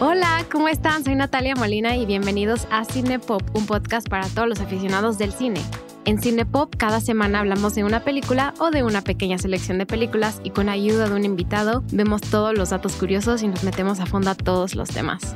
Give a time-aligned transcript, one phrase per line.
[0.00, 1.04] Hola, ¿cómo están?
[1.04, 5.60] Soy Natalia Molina y bienvenidos a Cinepop, un podcast para todos los aficionados del cine.
[6.04, 10.40] En Cinepop cada semana hablamos de una película o de una pequeña selección de películas
[10.44, 14.06] y con ayuda de un invitado vemos todos los datos curiosos y nos metemos a
[14.06, 15.34] fondo a todos los temas.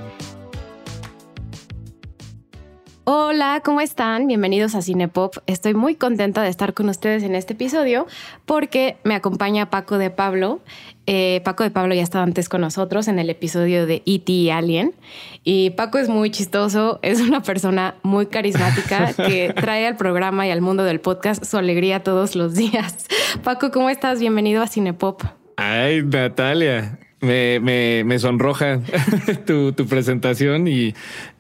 [3.05, 4.29] Hola, ¿cómo están?
[4.29, 5.39] Bienvenidos a Cinepop.
[5.49, 8.07] Estoy muy contenta de estar con ustedes en este episodio
[8.47, 10.61] porque me acompaña Paco de Pablo.
[11.07, 14.53] Eh, Paco de Pablo ya estaba antes con nosotros en el episodio de E.T.
[14.53, 14.95] Alien.
[15.43, 20.53] Y Paco es muy chistoso, es una persona muy carismática que trae al programa y
[20.53, 23.09] al mundo del podcast su alegría todos los días.
[23.43, 24.21] Paco, ¿cómo estás?
[24.21, 25.25] Bienvenido a Cinepop.
[25.57, 28.81] Ay, Natalia, me, me, me sonroja
[29.47, 30.95] tu, tu, presentación y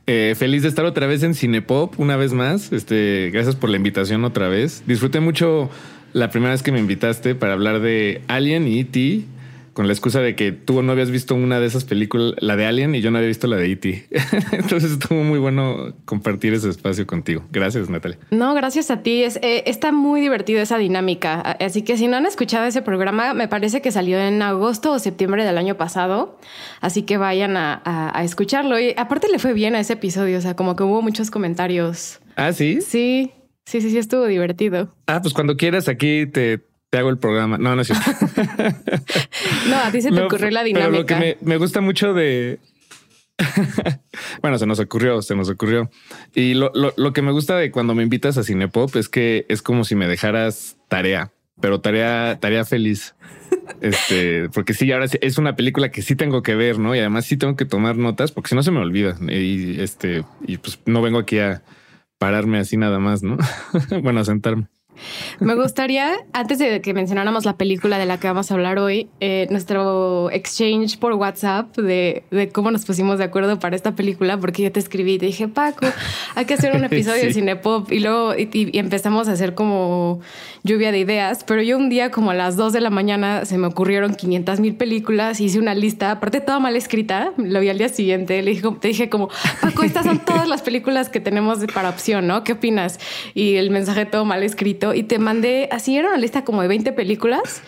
[0.07, 2.73] eh, feliz de estar otra vez en Cinepop una vez más.
[2.73, 4.83] Este, gracias por la invitación otra vez.
[4.87, 5.71] Disfruté mucho
[6.13, 9.23] la primera vez que me invitaste para hablar de Alien y E.T
[9.73, 12.67] con la excusa de que tú no habías visto una de esas películas, la de
[12.67, 14.09] Alien, y yo no había visto la de E.T.
[14.53, 17.45] Entonces estuvo muy bueno compartir ese espacio contigo.
[17.51, 18.19] Gracias, Natalia.
[18.31, 19.23] No, gracias a ti.
[19.23, 21.41] Es, eh, está muy divertido esa dinámica.
[21.41, 24.99] Así que si no han escuchado ese programa, me parece que salió en agosto o
[24.99, 26.39] septiembre del año pasado.
[26.81, 28.79] Así que vayan a, a escucharlo.
[28.79, 30.39] Y aparte le fue bien a ese episodio.
[30.39, 32.21] O sea, como que hubo muchos comentarios.
[32.37, 32.81] Ah, sí.
[32.81, 33.33] Sí.
[33.65, 34.95] Sí, sí, sí, estuvo divertido.
[35.07, 36.61] Ah, pues cuando quieras aquí te,
[36.93, 37.57] te hago el programa.
[37.57, 38.05] No, no es cierto.
[39.71, 40.91] no, a ti se te ocurrió la dinámica.
[40.91, 42.61] Pero lo que me, gusta mucho de.
[44.43, 45.91] bueno, se nos ocurrió, se nos ocurrió.
[46.35, 49.63] Y lo, lo, que me gusta de cuando me invitas a Cinepop es que es
[49.63, 51.33] como si me dejaras tarea,
[51.63, 53.15] pero tarea, tarea feliz.
[53.81, 56.95] Este, porque sí, ahora es una película que sí tengo que ver, ¿no?
[56.95, 59.17] Y además sí tengo que tomar notas porque si no se me olvida.
[59.31, 61.63] Y este, y pues no vengo aquí a
[62.19, 63.39] pararme así nada más, ¿no?
[64.03, 64.69] bueno, a sentarme.
[65.41, 69.09] Me gustaría, antes de que mencionáramos la película de la que vamos a hablar hoy,
[69.21, 74.39] eh, nuestro exchange por WhatsApp de, de, cómo nos pusimos de acuerdo para esta película,
[74.39, 75.87] porque yo te escribí y te dije, Paco,
[76.35, 80.21] hay que hacer un episodio de Cinepop y luego y, empezamos a hacer como
[80.63, 83.59] lluvia de ideas, pero yo un día como a las 2 de la mañana se
[83.59, 87.79] me ocurrieron 500 mil películas, hice una lista, aparte toda mal escrita, lo vi al
[87.79, 89.29] día siguiente, le dije, te dije como,
[89.61, 92.45] Paco, estas son todas las películas que tenemos para opción, ¿no?
[92.45, 92.99] ¿Qué opinas?
[93.35, 96.69] Y el mensaje todo mal escrito y te mandé, así era una lista como de
[96.69, 97.63] 20 películas.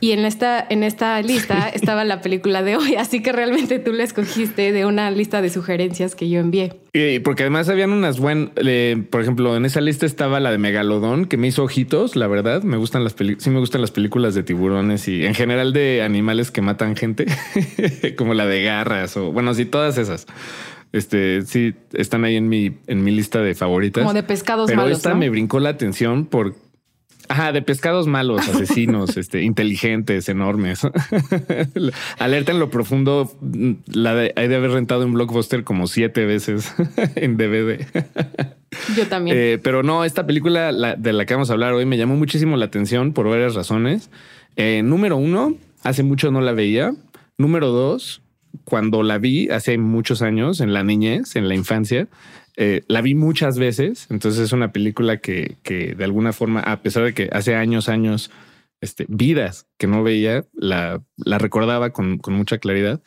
[0.00, 3.92] Y en esta, en esta lista estaba la película de hoy, así que realmente tú
[3.92, 6.74] la escogiste de una lista de sugerencias que yo envié.
[6.92, 8.50] Y porque además habían unas buenas,
[9.10, 12.62] por ejemplo, en esa lista estaba la de Megalodón, que me hizo ojitos, la verdad,
[12.62, 16.02] me gustan las películas, sí me gustan las películas de tiburones y en general de
[16.02, 17.26] animales que matan gente,
[18.16, 20.26] como la de garras o bueno, sí, todas esas.
[20.94, 24.04] Este sí están ahí en mi, en mi lista de favoritas.
[24.04, 24.98] Como de pescados Pero malos.
[24.98, 26.54] esta me brincó la atención por.
[27.28, 30.82] Ajá, de pescados malos, asesinos, este, inteligentes, enormes.
[32.18, 33.36] Alerta en lo profundo.
[33.92, 36.72] La de, hay de haber rentado un blockbuster como siete veces
[37.16, 37.84] en DVD.
[38.96, 39.36] Yo también.
[39.36, 42.56] Eh, pero no, esta película de la que vamos a hablar hoy me llamó muchísimo
[42.56, 44.10] la atención por varias razones.
[44.54, 46.94] Eh, número uno, hace mucho no la veía.
[47.36, 48.22] Número dos,
[48.64, 52.08] cuando la vi hace muchos años, en la niñez, en la infancia,
[52.56, 54.06] eh, la vi muchas veces.
[54.10, 57.88] Entonces es una película que, que, de alguna forma, a pesar de que hace años,
[57.88, 58.30] años,
[58.84, 63.00] este, vidas que no veía, la, recordaba con, mucha claridad.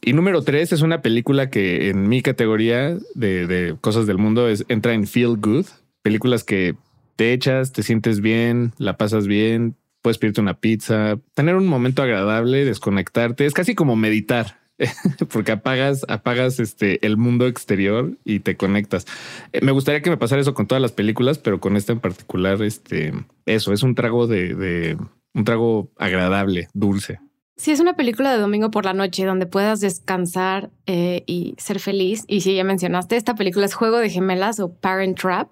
[0.00, 4.94] Y número tres es una película que en mi categoría de, cosas del mundo entra
[4.94, 5.66] en Feel Good,
[6.02, 6.76] películas que
[7.16, 12.02] te echas, te sientes bien, la pasas bien, puedes pedirte una pizza, tener un momento
[12.02, 13.44] agradable, desconectarte.
[13.44, 14.60] Es casi como meditar.
[15.32, 19.06] porque apagas, apagas este el mundo exterior y te conectas.
[19.52, 22.00] Eh, me gustaría que me pasara eso con todas las películas, pero con esta en
[22.00, 23.12] particular, este,
[23.46, 24.96] eso es un trago de,
[25.34, 27.20] un trago agradable, dulce.
[27.56, 31.78] Sí, es una película de domingo por la noche donde puedas descansar eh, y ser
[31.78, 32.24] feliz.
[32.26, 35.48] Y si ya mencionaste, esta película es Juego de Gemelas o Parent Trap.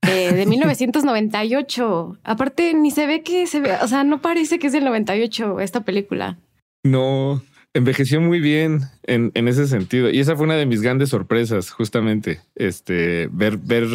[0.00, 2.18] Eh, de 1998.
[2.24, 5.60] Aparte, ni se ve que se ve, o sea, no parece que es del 98
[5.60, 6.38] esta película.
[6.84, 7.42] No,
[7.74, 10.10] envejeció muy bien en, en, ese sentido.
[10.10, 12.40] Y esa fue una de mis grandes sorpresas, justamente.
[12.54, 13.86] Este, ver, ver,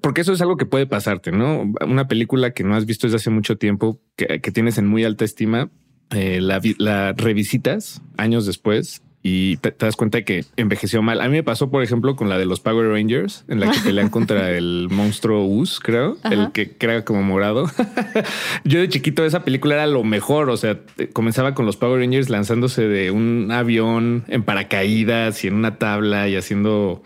[0.00, 1.72] porque eso es algo que puede pasarte, ¿no?
[1.86, 5.04] Una película que no has visto desde hace mucho tiempo, que, que tienes en muy
[5.04, 5.70] alta estima,
[6.10, 11.20] eh, la, la revisitas años después y te, das cuenta de que envejeció mal.
[11.20, 13.80] A mí me pasó, por ejemplo, con la de los Power Rangers, en la que
[13.80, 17.70] pelean contra el monstruo Us, creo, el que crea como morado.
[18.64, 20.78] Yo de chiquito esa película era lo mejor, o sea,
[21.12, 26.28] comenzaba con los Power Rangers lanzándose de un avión en paracaídas y en una tabla
[26.28, 27.02] y haciendo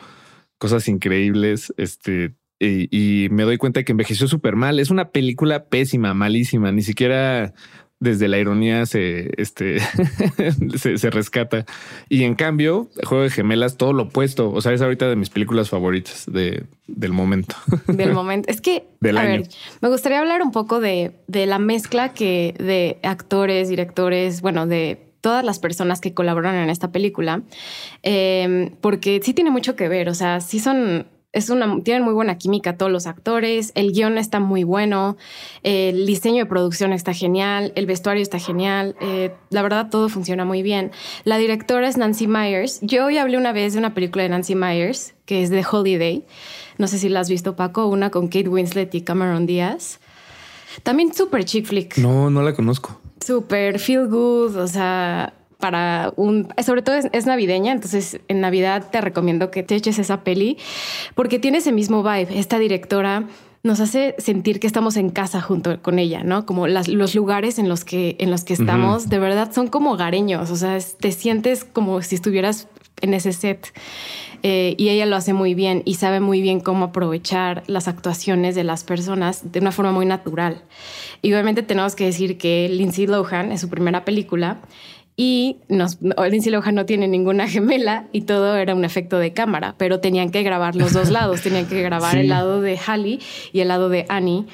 [0.58, 1.72] cosas increíbles.
[1.76, 2.34] Este,
[2.64, 4.78] y, me doy cuenta de que envejeció súper mal.
[4.78, 6.70] Es una película pésima, malísima.
[6.70, 7.54] Ni siquiera
[8.02, 9.78] desde la ironía se, este,
[10.76, 11.64] se, rescata.
[12.08, 14.50] Y en cambio, Juego de Gemelas, todo lo opuesto.
[14.50, 17.54] O sea, es ahorita de mis películas favoritas de, del momento.
[17.86, 18.50] Del momento.
[18.50, 19.46] Es que, a ver,
[19.80, 25.12] me gustaría hablar un poco de, de la mezcla que de actores, directores, bueno, de
[25.20, 27.42] todas las personas que colaboran en esta película,
[28.02, 32.12] eh, porque sí tiene mucho que ver, o sea, sí son es una, tienen muy
[32.12, 35.16] buena química todos los actores, el guion está muy bueno,
[35.62, 40.44] el diseño de producción está genial, el vestuario está genial, eh, la verdad todo funciona
[40.44, 40.92] muy bien.
[41.24, 42.80] La directora es Nancy Myers.
[42.82, 46.24] Yo hoy hablé una vez de una película de Nancy Myers, que es The Holiday.
[46.78, 50.00] No sé si la has visto, Paco, una con Kate Winslet y Cameron Díaz.
[50.82, 51.96] También súper chick flick.
[51.98, 53.00] No, no la conozco.
[53.24, 55.32] Súper feel good, o sea,
[55.62, 60.24] para un, sobre todo es, navideña, entonces en Navidad te recomiendo que te eches esa
[60.24, 60.58] peli
[61.14, 62.36] porque tiene ese mismo vibe.
[62.36, 63.28] Esta directora
[63.62, 66.46] nos hace sentir que estamos en casa junto con ella, ¿no?
[66.46, 70.50] Como los lugares en los que, en los que estamos, de verdad son como hogareños,
[70.50, 72.66] o sea, te sientes como si estuvieras
[73.00, 73.72] en ese set.
[74.44, 78.56] Eh, y ella lo hace muy bien y sabe muy bien cómo aprovechar las actuaciones
[78.56, 80.64] de las personas de una forma muy natural.
[81.22, 84.58] Y obviamente tenemos que decir que Lindsay Lohan es su primera película
[85.24, 89.76] y nos, Lindsay Lohan no tiene ninguna gemela y todo era un efecto de cámara,
[89.78, 93.20] pero tenían que grabar los dos lados, tenían que grabar el lado de Hallie
[93.52, 94.46] y el lado de Annie.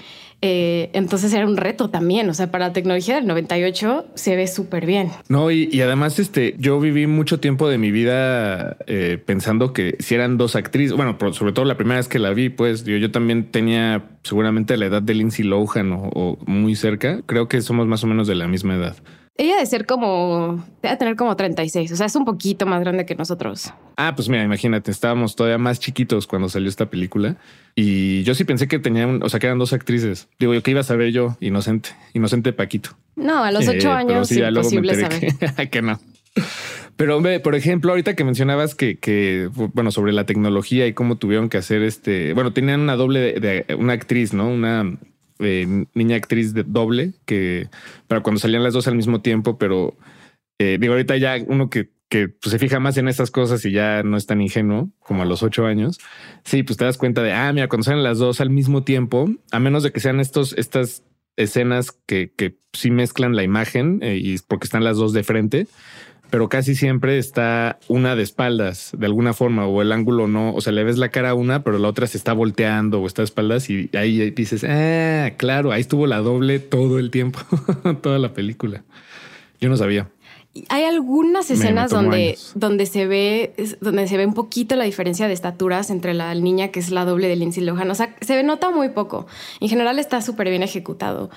[0.42, 4.46] Eh, entonces era un reto también, o sea, para la tecnología del 98 se ve
[4.46, 5.08] súper bien.
[5.30, 10.16] No, y, además este, yo viví mucho tiempo de mi vida eh, pensando que si
[10.16, 13.10] eran dos actrices, bueno, sobre todo la primera vez que la vi, pues yo, yo
[13.10, 18.04] también tenía seguramente la edad de Lindsay Lohan o muy cerca, creo que somos más
[18.04, 18.96] o menos de la misma edad.
[19.40, 23.06] Ella de ser como, debe tener como 36, o sea, es un poquito más grande
[23.06, 23.72] que nosotros.
[23.96, 27.36] Ah, pues mira, imagínate, estábamos todavía más chiquitos cuando salió esta película
[27.76, 30.26] y yo sí pensé que tenían, o sea, que eran dos actrices.
[30.40, 32.90] Digo, yo que iba a saber yo, inocente, inocente Paquito.
[33.14, 35.70] No, a los ocho eh, años sí, imposible saber.
[35.70, 36.00] Que, no.
[36.96, 41.16] Pero hombre, por ejemplo, ahorita que mencionabas que, que, bueno, sobre la tecnología y cómo
[41.16, 44.48] tuvieron que hacer este, bueno, tenían una doble de una actriz, ¿no?
[44.48, 44.98] Una
[45.38, 47.68] eh, niña actriz de doble, que
[48.06, 49.96] para cuando salían las dos al mismo tiempo, pero
[50.58, 53.72] eh, digo, ahorita ya uno que, que pues, se fija más en estas cosas y
[53.72, 55.98] ya no es tan ingenuo como a los ocho años.
[56.44, 59.28] Sí, pues te das cuenta de, ah, mira, cuando salen las dos al mismo tiempo,
[59.52, 61.04] a menos de que sean estos, estas
[61.36, 65.68] escenas que, que sí mezclan la imagen eh, y porque están las dos de frente,
[66.30, 70.60] pero casi siempre está una de espaldas de alguna forma o el ángulo no, o
[70.60, 73.22] sea, le ves la cara a una, pero la otra se está volteando o está
[73.22, 77.40] de espaldas y ahí dices, ah, claro, ahí estuvo la doble todo el tiempo,
[78.02, 78.84] toda la película.
[79.60, 80.08] Yo no sabía.
[80.70, 85.34] Hay algunas escenas donde, donde se ve donde se ve un poquito la diferencia de
[85.34, 87.90] estaturas entre la niña que es la doble de Lindsay Lohan.
[87.90, 89.26] O sea, se nota muy poco.
[89.60, 91.30] En general está súper bien ejecutado.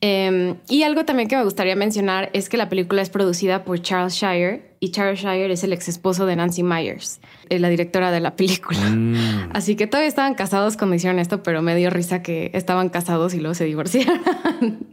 [0.00, 3.80] Em, y algo también que me gustaría mencionar es que la película es producida por
[3.80, 8.12] Charles Shire y Charles Shire es el ex esposo de Nancy Myers, eh, la directora
[8.12, 8.78] de la película.
[8.80, 9.50] Mm.
[9.52, 13.34] Así que todavía estaban casados cuando hicieron esto, pero me dio risa que estaban casados
[13.34, 14.20] y luego se divorciaron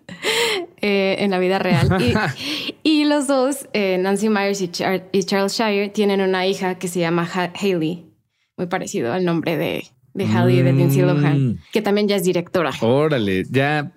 [0.81, 1.89] eh, en la vida real.
[2.83, 7.27] Y, los dos, eh, Nancy Myers y, Charles Shire, tienen una hija que se llama
[7.27, 8.05] Haley,
[8.57, 11.05] muy parecido al nombre de, de Haley de Lindsay mm.
[11.05, 12.71] Lohan, que también ya es directora.
[12.81, 13.91] Órale, ya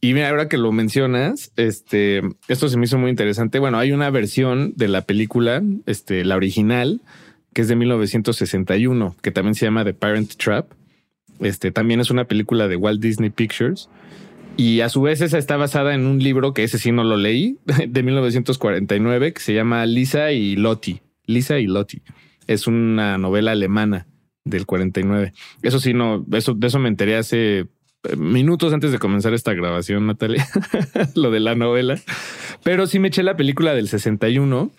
[0.00, 3.58] y mira, ahora que lo mencionas, este, esto se me hizo muy interesante.
[3.58, 7.00] Bueno, hay una versión de la película, este, la original,
[7.54, 10.70] que es de 1961, que también se llama The Parent Trap.
[11.40, 13.88] Este, también es una película de Walt Disney Pictures.
[14.56, 17.16] Y a su vez esa está basada en un libro que ese sí no lo
[17.16, 17.58] leí,
[17.88, 21.02] de 1949, que se llama Lisa y Lottie.
[21.26, 22.02] Lisa y Lottie.
[22.46, 24.06] Es una novela alemana
[24.44, 25.32] del 49.
[25.62, 27.66] Eso sí, no, eso, de eso me enteré hace
[28.16, 30.46] minutos antes de comenzar esta grabación, Natalia,
[31.14, 31.98] lo de la novela.
[32.62, 34.70] Pero sí me eché la película del 61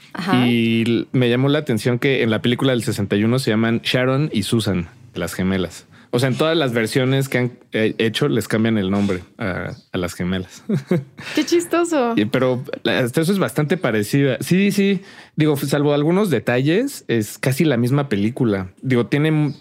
[0.46, 4.43] y me llamó la atención que en la película del 61 se llaman Sharon y
[4.43, 5.88] Susan, las gemelas.
[6.12, 9.74] O sea, en todas las versiones que han eh, hecho les cambian el nombre a,
[9.94, 10.64] las gemelas.
[11.36, 12.16] Qué chistoso.
[12.32, 14.38] pero eso es bastante parecida.
[14.40, 15.02] Sí, sí.
[15.36, 18.72] Digo, salvo algunos detalles, es casi la misma película.
[18.82, 19.54] Digo, tiene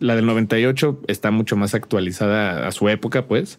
[0.00, 3.58] la del 98 está mucho más actualizada a su época, pues.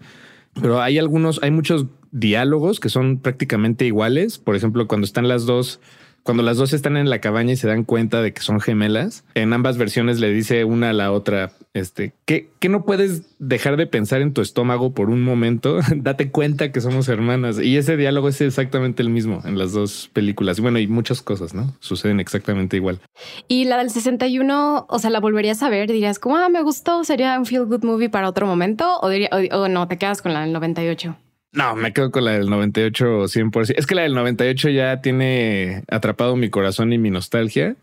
[0.54, 4.38] Pero hay algunos, hay muchos diálogos que son prácticamente iguales.
[4.38, 5.80] Por ejemplo, cuando están las dos
[6.26, 9.24] cuando las dos están en la cabaña y se dan cuenta de que son gemelas,
[9.36, 13.86] en ambas versiones le dice una a la otra, este, que, no puedes dejar de
[13.86, 17.60] pensar en tu estómago por un momento, date cuenta que somos hermanas.
[17.60, 20.60] Y ese diálogo es exactamente el mismo en las dos películas.
[20.60, 21.76] Bueno, y muchas cosas, ¿no?
[21.80, 23.02] Suceden exactamente igual.
[23.48, 27.04] Y la del 61, o sea, la volverías a ver, dirías, como, ah, me gustó,
[27.04, 30.34] sería un feel good movie para otro momento, o, diría, o no, te quedas con
[30.34, 31.16] la del 98.
[31.56, 33.74] No, me quedo con la del 98 100%.
[33.78, 37.78] Es que la del 98 ya tiene atrapado mi corazón y mi nostalgia.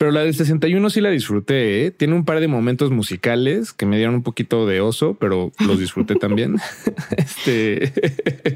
[0.00, 1.84] Pero la del 61 sí la disfruté.
[1.84, 1.90] ¿eh?
[1.90, 5.78] Tiene un par de momentos musicales que me dieron un poquito de oso, pero los
[5.78, 6.56] disfruté también.
[7.18, 7.92] este,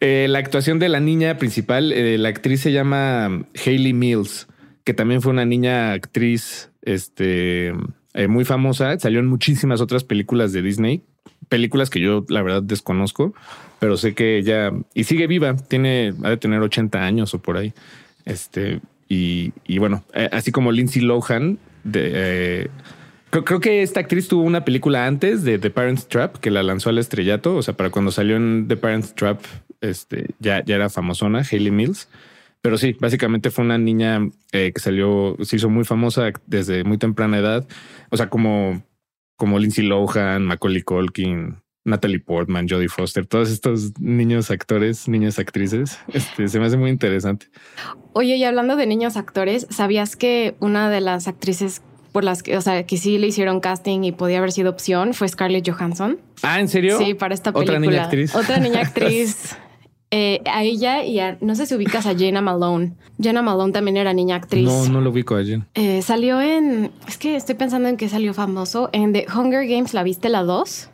[0.00, 4.48] eh, la actuación de la niña principal, eh, la actriz se llama Hayley Mills,
[4.82, 7.72] que también fue una niña actriz este,
[8.28, 8.98] muy famosa.
[8.98, 11.04] Salió en muchísimas otras películas de Disney,
[11.50, 13.34] películas que yo la verdad desconozco,
[13.78, 17.58] pero sé que ella y sigue viva, tiene, ha de tener 80 años o por
[17.58, 17.74] ahí.
[18.24, 21.58] Este, y, bueno, eh, así como Lindsay Lohan,
[21.92, 22.68] eh,
[23.30, 26.90] creo, que esta actriz tuvo una película antes de The Parents Trap que la lanzó
[26.90, 27.56] al estrellato.
[27.56, 29.40] O sea, para cuando salió en The Parents Trap,
[29.80, 32.08] este, ya, ya era famosona, Hayley Mills.
[32.62, 36.98] Pero sí, básicamente fue una niña eh, que salió, se hizo muy famosa desde muy
[36.98, 37.66] temprana edad.
[38.10, 38.82] O sea, como
[39.40, 45.98] como Lindsay Lohan, Macaulay Culkin, Natalie Portman, Jodie Foster, todos estos niños actores, niñas actrices,
[46.12, 47.46] este, se me hace muy interesante.
[48.12, 51.80] Oye, y hablando de niños actores, ¿sabías que una de las actrices
[52.12, 55.14] por las que, o sea, que sí le hicieron casting y podía haber sido opción
[55.14, 56.20] fue Scarlett Johansson?
[56.42, 56.98] Ah, ¿en serio?
[56.98, 57.78] Sí, para esta película.
[57.78, 58.34] Otra niña actriz.
[58.34, 59.56] Otra niña actriz.
[60.12, 62.94] Eh, a ella y a, no sé si ubicas a Jenna Malone.
[63.20, 64.66] Jenna Malone también era niña actriz.
[64.66, 65.68] No, no lo ubico a Jenna.
[65.74, 68.90] Eh, salió en, es que estoy pensando en que salió famoso.
[68.92, 70.90] En The Hunger Games, ¿la viste la 2?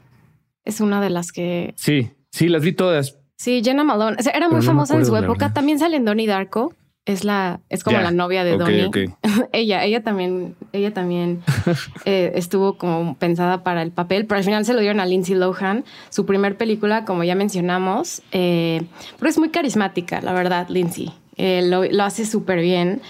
[0.65, 1.73] Es una de las que...
[1.77, 3.17] Sí, sí, las vi todas.
[3.39, 4.19] Sí, Jenna Malone.
[4.35, 5.53] era muy famosa en su época.
[5.53, 6.75] También sale en Donnie Darko
[7.07, 8.91] es la, es como la novia de Donnie.
[9.53, 11.43] ella, ella también, ella también
[12.05, 15.37] eh, estuvo como pensada para el papel, pero al final se lo dieron a Lindsay
[15.37, 18.83] Lohan, su primer película, como ya mencionamos, eh,
[19.19, 21.13] pero es muy carismática, la verdad, Lindsay.
[21.39, 23.01] Eh, lo, hace súper bien.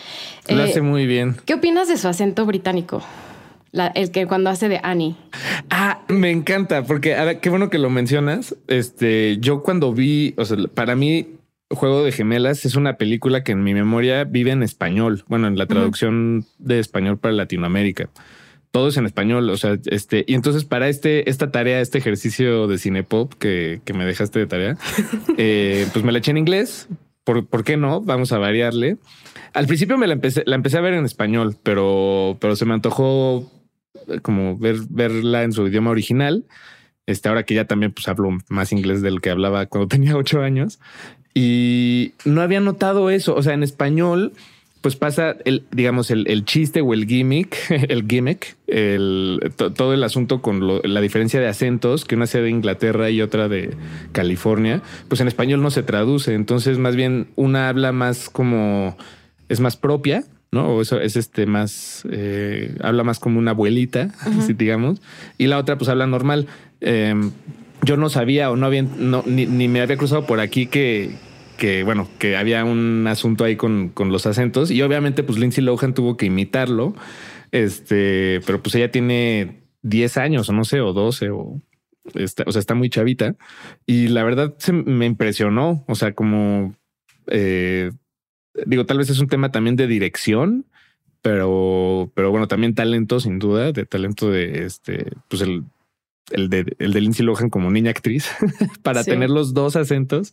[0.48, 1.36] Lo hace muy bien.
[1.44, 3.02] ¿Qué opinas de su acento británico?
[3.94, 5.16] el que cuando hace de Annie.
[5.68, 8.56] Ah, me encanta, porque ahora qué bueno que lo mencionas.
[8.68, 11.35] Este, yo cuando vi, o sea, para mí
[11.70, 15.24] Juego de Gemelas es una película que en mi memoria vive en español.
[15.26, 18.08] Bueno, en la traducción de español para Latinoamérica.
[18.70, 19.50] Todo es en español.
[19.50, 23.94] O sea, este, y entonces para este, esta tarea, este ejercicio de cinepop que, que
[23.94, 24.78] me dejaste de tarea,
[25.38, 26.88] eh, pues me la eché en inglés.
[27.24, 28.00] ¿Por, ¿Por, qué no?
[28.00, 28.98] Vamos a variarle.
[29.52, 32.74] Al principio me la empecé, la empecé a ver en español, pero, pero se me
[32.74, 33.50] antojó
[34.22, 36.44] como ver, verla en su idioma original.
[37.06, 40.42] Este, ahora que ya también pues hablo más inglés del que hablaba cuando tenía ocho
[40.42, 40.80] años.
[41.38, 43.34] Y no había notado eso.
[43.34, 44.32] O sea, en español,
[44.80, 47.54] pues pasa el, digamos, el, chiste o el gimmick,
[47.90, 52.48] el gimmick, el, todo el asunto con la diferencia de acentos, que una sea de
[52.48, 53.76] Inglaterra y otra de
[54.12, 56.32] California, pues en español no se traduce.
[56.32, 58.96] Entonces, más bien, una habla más como
[59.50, 60.68] es más propia, ¿no?
[60.70, 65.02] O eso es este más, eh, habla más como una abuelita, así digamos,
[65.36, 66.46] y la otra pues habla normal.
[66.80, 67.30] Em,
[67.82, 68.82] yo no sabía o no había,
[69.26, 71.10] ni, me había cruzado por aquí que,
[71.56, 74.70] que bueno, que había un asunto ahí con, con, los acentos.
[74.70, 76.94] Y obviamente pues Lindsay Lohan tuvo que imitarlo,
[77.52, 81.60] este, pero pues ella tiene 10 años o no sé, o 12 o,
[82.14, 83.36] está, o sea, está muy chavita.
[83.86, 86.74] Y la verdad se me impresionó, o sea, como,
[87.28, 87.92] eh,
[88.66, 90.66] digo, tal vez es un tema también de dirección,
[91.22, 95.64] pero, pero bueno, también talento sin duda, de talento de este, pues el
[96.30, 98.30] el de, el de Lindsay Lohan como niña actriz
[98.82, 100.32] para tener los dos acentos.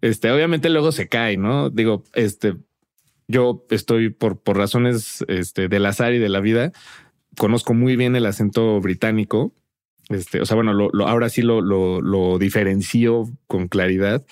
[0.00, 1.70] Este, obviamente luego se cae, ¿no?
[1.70, 2.56] Digo, este,
[3.28, 6.72] yo estoy por, por razones este, del azar y de la vida,
[7.36, 9.52] conozco muy bien el acento británico.
[10.08, 14.24] Este, o sea, bueno, lo, ahora sí lo, lo, lo, diferencio con claridad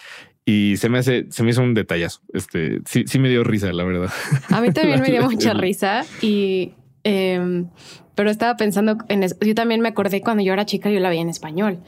[0.46, 2.22] y se me hace, se me hizo un detallazo.
[2.32, 4.10] Este, sí, sí me dio risa, la verdad.
[4.48, 6.72] A mí también me dio mucha risa y
[7.08, 7.68] Em,
[8.16, 9.36] pero estaba pensando en eso.
[9.40, 11.78] Yo también me acordé cuando yo era chica, yo la veía en español.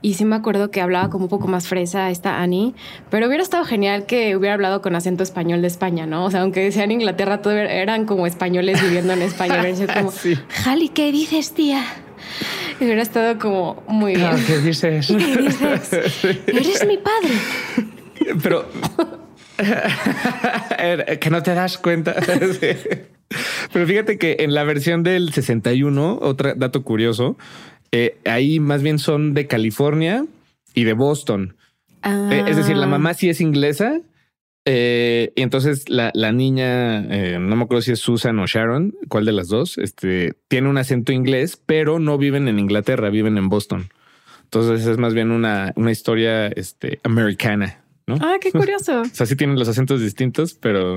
[0.00, 2.74] Y sí me acuerdo que hablaba como un poco más fresa esta Annie,
[3.10, 6.24] pero hubiera estado genial que hubiera hablado con acento español de España, ¿no?
[6.24, 9.62] O sea, aunque sea en Inglaterra, todo eran como españoles viviendo en España.
[9.94, 10.38] como, sí.
[10.48, 11.84] Jali, ¿qué dices, tía?
[12.80, 14.30] Y hubiera estado como muy bien.
[14.46, 15.06] ¿Qué dices?
[15.08, 16.24] ¿Qué dices?
[16.46, 17.34] Eres mi padre.
[18.40, 18.68] Pero
[21.20, 22.14] que no te das cuenta.
[23.72, 27.36] Pero fíjate que en la versión del 61, otro dato curioso,
[27.90, 30.26] eh, ahí más bien son de California
[30.74, 31.56] y de Boston.
[32.04, 32.90] Eh, es decir, la ah.
[32.90, 34.00] mamá sí es inglesa,
[34.64, 39.24] Eh, y entonces la, la niña, no me acuerdo si es Susan o Sharon, cuál
[39.24, 43.48] de las dos, este, tiene un acento inglés, pero no viven en Inglaterra, viven en
[43.48, 43.88] Boston.
[44.44, 48.18] Entonces es más bien una, una historia este, americana, ¿no?
[48.20, 49.00] Ah, qué curioso.
[49.00, 50.96] o sea, sí tienen los acentos distintos, pero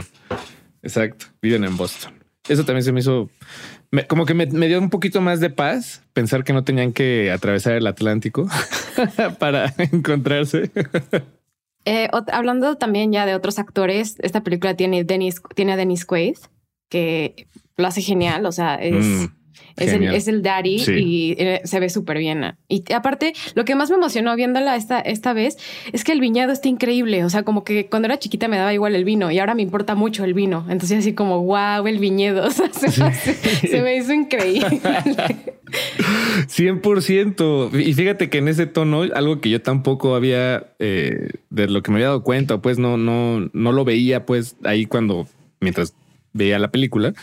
[0.83, 2.24] exacto, viven en Boston.
[2.47, 3.29] Eso también se me hizo
[4.07, 7.31] como que me, me, dio un poquito más de paz pensar que no tenían que
[7.31, 8.47] atravesar el Atlántico
[9.39, 10.71] para encontrarse.
[11.85, 16.37] Eh, hablando también ya de otros actores, esta película tiene, Dennis, tiene a Dennis Quaid,
[16.89, 17.47] que
[17.77, 19.05] lo hace genial, o sea, es...
[19.05, 19.25] Mm.
[19.77, 22.55] Es el, es el, daddy y eh, se ve súper bien.
[22.69, 25.57] Y aparte, lo que más me emocionó viéndola esta, esta vez
[25.91, 27.25] es que el viñedo está increíble.
[27.25, 29.61] O sea, como que cuando era chiquita me daba igual el vino y ahora me
[29.61, 30.65] importa mucho el vino.
[30.69, 32.45] Entonces, así como, wow, el viñedo.
[32.45, 34.79] O sea, se, me hizo increíble.
[36.47, 37.85] 100%.
[37.85, 41.91] Y fíjate que en ese tono, algo que yo tampoco había, eh, de lo que
[41.91, 45.27] me había dado cuenta, pues no, no, no lo veía, pues ahí cuando,
[45.59, 45.93] mientras
[46.33, 47.13] veía la película,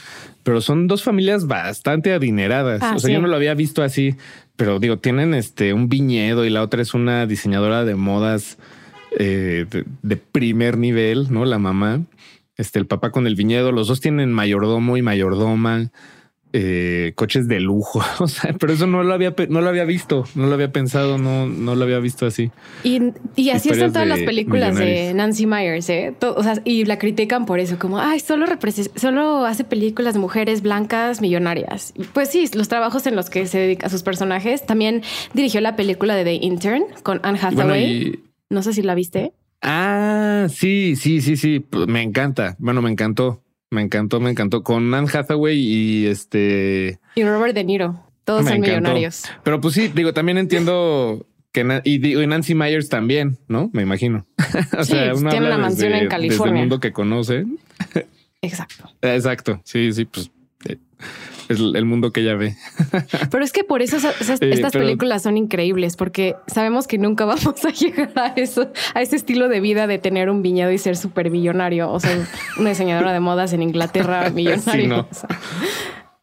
[0.43, 2.81] pero son dos familias bastante adineradas.
[2.83, 4.17] Ah, o sea, yo no lo había visto así,
[4.57, 8.59] pero digo, tienen este un viñedo y la otra es una diseñadora de modas
[9.19, 9.67] eh,
[10.03, 11.45] de, primer nivel, ¿no?
[11.45, 12.03] La mamá,
[12.57, 15.91] este, el papá con el viñedo, los dos tienen mayordomo y mayordoma.
[16.55, 20.25] Eh, coches de lujo, o sea, pero eso no lo había, no lo había visto,
[20.35, 22.51] no lo había pensado, no, no lo había visto así.
[22.85, 23.01] Y,
[23.37, 26.15] y así están todas las películas de Nancy Myers, ¿eh?
[26.21, 28.45] o sea, y la critican por eso, como, ay, solo,
[28.97, 31.95] solo hace películas de mujeres blancas millonarias.
[32.13, 34.67] Pues sí, los trabajos en los que se dedica a sus personajes.
[34.67, 38.21] También dirigió la película de The Intern con Anne Hathaway.
[38.51, 39.33] No sé si la viste.
[39.63, 41.65] Ah, sí, sí, sí, sí.
[41.87, 42.57] Me encanta.
[42.59, 43.43] Bueno, me encantó.
[43.73, 44.63] Me encantó, me encantó.
[44.63, 47.01] Con Anne Hathaway y este.
[47.15, 48.05] Y Robert De Niro.
[48.25, 49.25] Todos son millonarios.
[49.43, 53.71] Pero pues sí, digo, también entiendo que y, Nancy Myers también, ¿no?
[53.73, 54.27] Me imagino.
[54.79, 56.53] o sea, una tiene una mansión en California.
[56.53, 57.47] Desde el mundo que conoce.
[58.43, 58.91] Exacto.
[59.01, 59.63] Exacto.
[59.65, 60.31] Sí, sí, pues
[61.49, 62.57] es el mundo que ella ve.
[63.31, 63.97] Pero es que por eso
[64.41, 69.17] estas películas son increíbles, porque sabemos que nunca vamos a llegar a eso, a ese
[69.17, 71.91] estilo de vida de tener un viñedo y ser súper millonario.
[71.91, 72.27] O sea,
[72.59, 75.09] una diseñadora de modas en Inglaterra millonario.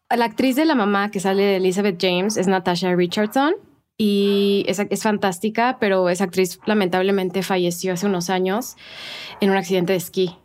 [0.09, 3.53] La actriz de la mamá que sale de Elizabeth James es Natasha Richardson
[3.97, 8.75] y es, es, fantástica, pero esa actriz lamentablemente falleció hace unos años
[9.41, 10.35] en un accidente de esquí.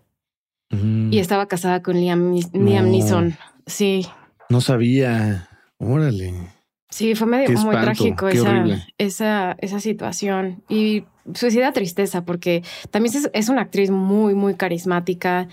[0.70, 1.12] Mm.
[1.12, 3.36] Y estaba casada con Liam, Liam Neeson.
[3.66, 4.06] Sí.
[4.48, 5.48] No sabía.
[5.78, 6.34] Órale.
[6.90, 8.64] Sí, fue medio muy trágico esa,
[8.98, 10.62] esa, esa, situación.
[10.68, 11.04] Y
[11.34, 15.48] suicida tristeza, porque también es, una actriz muy, muy carismática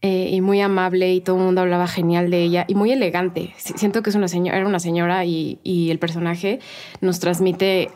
[0.00, 3.52] eh, y muy amable, y todo el mundo hablaba genial de ella y muy elegante.
[3.58, 6.60] Siento que es una señora, era una señora y, y el personaje
[7.02, 7.90] nos transmite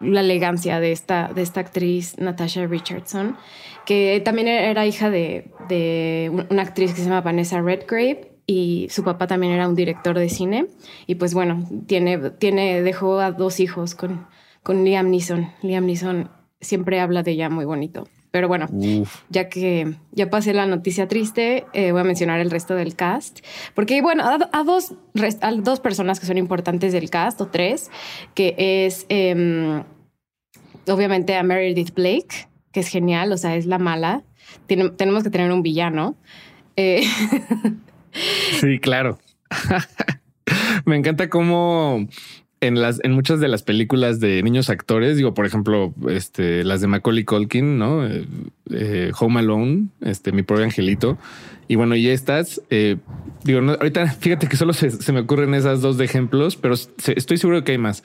[0.00, 3.36] la elegancia de esta, de esta actriz, Natasha Richardson,
[3.84, 9.02] que también era hija de, de una actriz que se llama Vanessa Redgrave y su
[9.02, 10.66] papá también era un director de cine
[11.06, 14.26] y pues bueno, tiene, tiene, dejó a dos hijos con,
[14.62, 15.50] con Liam Neeson.
[15.62, 16.30] Liam Neeson
[16.60, 18.06] siempre habla de ella muy bonito.
[18.30, 18.66] Pero bueno,
[19.30, 23.40] ya que ya pasé la noticia triste, eh, voy a mencionar el resto del cast.
[23.74, 24.92] Porque, bueno, a, dos,
[25.40, 27.90] a dos personas que son importantes del cast, o tres,
[28.34, 29.84] que es em,
[30.86, 34.22] obviamente a Meredith Blake, que es genial, o sea, es la mala.
[34.66, 36.16] tenemos que tener un villano.
[36.76, 37.04] Eh,
[38.60, 39.18] Sí, claro.
[40.84, 42.08] Me encanta cómo
[42.60, 46.80] en las en muchas de las películas de niños actores, digo, por ejemplo, este, las
[46.80, 48.06] de Macaulay Culkin, ¿no?
[48.06, 48.26] Eh,
[48.70, 51.18] eh, Home Alone, este, mi pobre angelito.
[51.68, 52.96] Y bueno, y estas, eh,
[53.44, 57.64] digo, ahorita fíjate que solo se, me ocurren esas dos de ejemplos, pero estoy seguro
[57.64, 58.02] que hay más.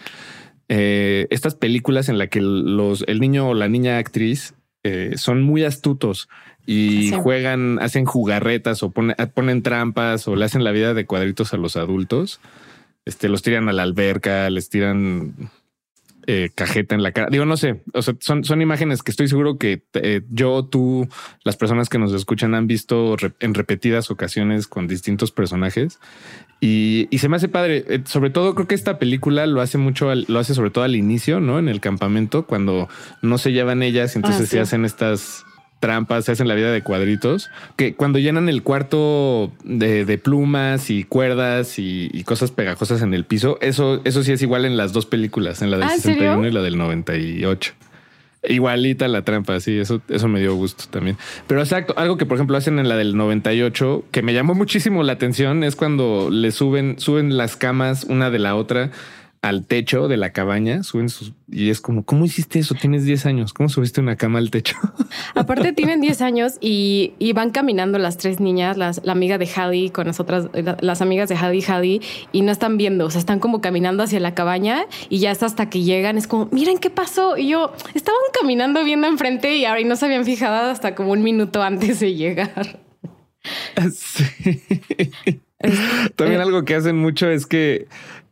[0.67, 4.55] estas películas en las que los, el niño o la niña actriz
[5.15, 6.27] son muy astutos
[6.65, 11.57] y juegan, hacen jugarretas o ponen trampas o le hacen la vida de cuadritos a
[11.57, 12.39] los adultos.
[13.05, 15.33] Este, los tiran a la alberca, les tiran
[16.27, 17.29] eh, cajeta en la cara.
[17.31, 21.07] Digo, no sé, o sea, son, son imágenes que estoy seguro que eh, yo, tú,
[21.43, 25.99] las personas que nos escuchan han visto en repetidas ocasiones con distintos personajes
[26.59, 27.83] y, se me hace padre.
[27.87, 30.95] Eh, sobre todo creo que esta película lo hace mucho, lo hace sobre todo al
[30.95, 31.57] inicio, ¿no?
[31.57, 32.87] En el campamento, cuando
[33.23, 35.43] no se llevan ellas, entonces ah, se hacen estas
[35.81, 41.03] trampas, se hacen la vida de cuadritos, que cuando llenan el cuarto de, plumas y
[41.03, 45.05] cuerdas y, cosas pegajosas en el piso, eso, eso sí es igual en las dos
[45.05, 47.73] películas, en la del 61 ah, y la del 98.
[48.43, 51.17] Igualita la trampa, sí, eso, eso me dio gusto también.
[51.47, 55.03] Pero exacto, algo que por ejemplo hacen en la del 98, que me llamó muchísimo
[55.03, 58.91] la atención, es cuando le suben, suben las camas una de la otra
[59.41, 62.75] al techo de la cabaña, suben sus y es como, ¿cómo hiciste eso?
[62.75, 64.77] Tienes 10 años, ¿cómo subiste una cama al techo?
[65.35, 69.91] Aparte tienen 10 años y, van caminando las tres niñas, las, la amiga de Hallie
[69.91, 70.47] con las otras,
[70.81, 72.01] las amigas de y Hallie
[72.31, 75.69] y no están viendo, o sea, están como caminando hacia la cabaña y ya hasta
[75.69, 77.35] que llegan es como, miren qué pasó.
[77.35, 81.13] Y yo, estaban caminando viendo enfrente y ahora y no se habían fijado hasta como
[81.13, 82.79] un minuto antes de llegar.
[83.91, 84.61] Sí.
[86.15, 87.87] También eh, algo que hacen mucho es que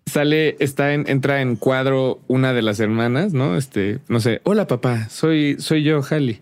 [0.10, 3.56] sale, está en, entra en cuadro una de las hermanas, ¿no?
[3.56, 6.42] Este, no sé, hola papá, soy, soy yo, Hallie.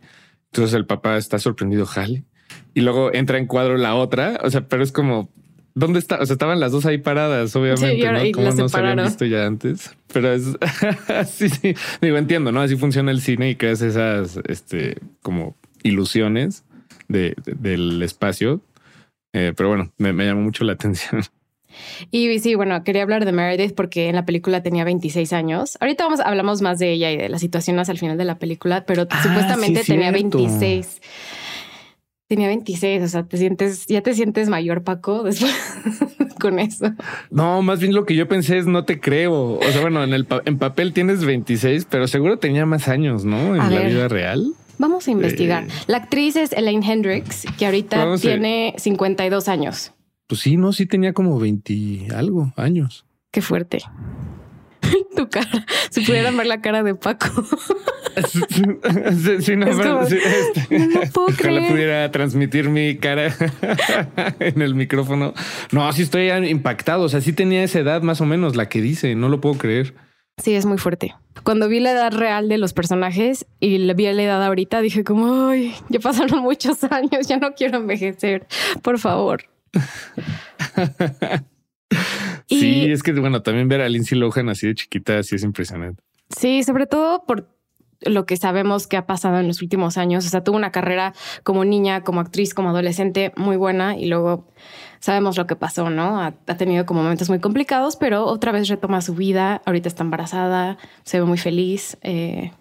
[0.51, 2.23] Entonces el papá está sorprendido, Hallie.
[2.73, 5.29] Y luego entra en cuadro la otra, o sea, pero es como,
[5.77, 6.19] ¿dónde está?
[6.19, 8.31] O sea, estaban las dos ahí paradas, obviamente, ¿no?
[8.33, 9.95] Como no se habían visto ya antes.
[10.11, 10.57] Pero es,
[11.29, 12.61] sí, sí, digo, entiendo, ¿no?
[12.61, 16.63] Así funciona el cine y creas esas, este, como ilusiones
[17.07, 18.61] de, del espacio.
[19.33, 21.21] Eh, pero bueno, me, me llamó mucho la atención.
[22.11, 25.77] Y sí, bueno, quería hablar de Meredith porque en la película tenía 26 años.
[25.79, 28.85] Ahorita vamos, hablamos más de ella y de las situaciones al final de la película,
[28.85, 31.01] pero ah, supuestamente tenía 26.
[32.27, 35.53] Tenía 26, o sea, te sientes, ya te sientes mayor, Paco, después
[36.39, 36.93] con eso.
[37.31, 39.53] No, más bien lo que yo pensé es no te creo.
[39.59, 43.55] O sea, bueno, en el en papel tienes 26, pero seguro tenía más años, ¿no?
[43.55, 44.53] En la vida real.
[44.77, 45.63] Vamos a investigar.
[45.63, 49.93] Eh, la actriz es Elaine Hendricks, que ahorita tiene 52 años.
[50.27, 53.05] Pues sí, no, sí tenía como 20 algo años.
[53.31, 53.79] Qué fuerte.
[55.15, 55.65] tu cara.
[55.89, 57.27] Si pudieran ver la cara de Paco.
[58.27, 59.65] sí, no, este, no
[61.13, 63.33] puedo Ojalá pudiera transmitir mi cara
[64.39, 65.33] en el micrófono.
[65.71, 67.03] No, sí estoy impactado.
[67.03, 69.15] O sea, sí tenía esa edad más o menos, la que dice.
[69.15, 69.95] No lo puedo creer.
[70.43, 71.15] Sí, es muy fuerte.
[71.43, 75.47] Cuando vi la edad real de los personajes y vi la edad ahorita, dije como,
[75.47, 78.45] ay, ya pasaron muchos años, ya no quiero envejecer.
[78.83, 79.45] Por favor.
[82.47, 86.03] sí, es que bueno, también ver a Lindsay Lohan así de chiquita, sí es impresionante.
[86.29, 87.47] Sí, sobre todo por
[88.01, 90.25] lo que sabemos que ha pasado en los últimos años.
[90.25, 91.13] O sea, tuvo una carrera
[91.43, 94.47] como niña, como actriz, como adolescente muy buena y luego
[94.99, 96.21] sabemos lo que pasó, ¿no?
[96.21, 99.61] Ha, tenido como momentos muy complicados, pero otra vez retoma su vida.
[99.65, 102.51] Ahorita está embarazada, se ve muy feliz, eh,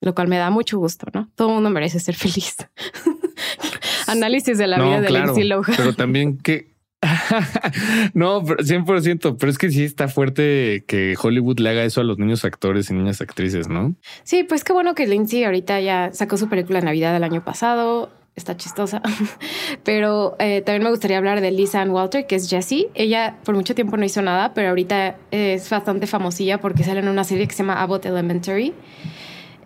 [0.00, 1.30] lo cual me da mucho gusto, ¿no?
[1.34, 2.56] Todo el mundo merece ser feliz.
[4.12, 5.74] Análisis de la vida de Lindsay Lohan.
[5.76, 6.76] Pero también que
[8.14, 12.18] no, 100%, pero es que sí está fuerte que Hollywood le haga eso a los
[12.18, 13.94] niños actores y niñas actrices, ¿no?
[14.24, 17.44] Sí, pues qué bueno que Lindsay ahorita ya sacó su película de Navidad del año
[17.44, 19.02] pasado, está chistosa,
[19.84, 22.88] pero eh, también me gustaría hablar de Lisa Ann Walter, que es Jessie.
[22.94, 27.08] Ella por mucho tiempo no hizo nada, pero ahorita es bastante famosilla porque sale en
[27.08, 28.74] una serie que se llama Abbott Elementary.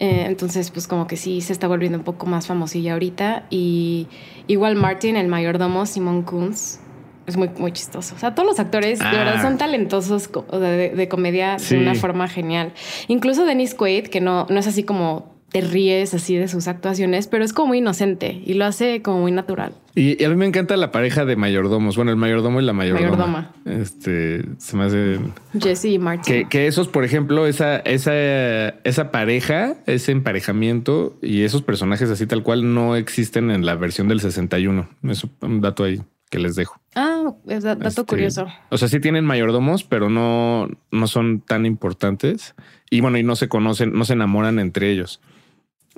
[0.01, 3.47] Eh, entonces, pues como que sí se está volviendo un poco más famosilla ahorita.
[3.51, 4.09] Y
[4.47, 6.79] igual Martin, el mayordomo, Simon Kunz,
[7.27, 8.15] es muy, muy chistoso.
[8.15, 9.43] O sea, todos los actores de verdad ah.
[9.43, 12.73] son talentosos de, comedia de una forma genial.
[13.09, 17.27] Incluso Dennis Quaid, que no, no es así como te ríes así de sus actuaciones,
[17.27, 19.73] pero es como muy inocente y lo hace como muy natural.
[19.95, 21.97] Y, a mí me encanta la pareja de mayordomos.
[21.97, 23.53] Bueno, el mayordomo y la mayordoma.
[23.65, 25.19] Este se me hace
[25.59, 26.49] Jesse y Martin.
[26.49, 32.43] Que, esos, por ejemplo, esa, esa, esa pareja, ese emparejamiento y esos personajes así tal
[32.43, 34.89] cual no existen en la versión del 61.
[35.09, 36.81] Es un dato ahí que les dejo.
[36.95, 38.47] Ah, es dato este, curioso.
[38.71, 42.55] O sea, sí tienen mayordomos, pero no, no son tan importantes.
[42.89, 45.21] Y bueno, y no se conocen, no se enamoran entre ellos.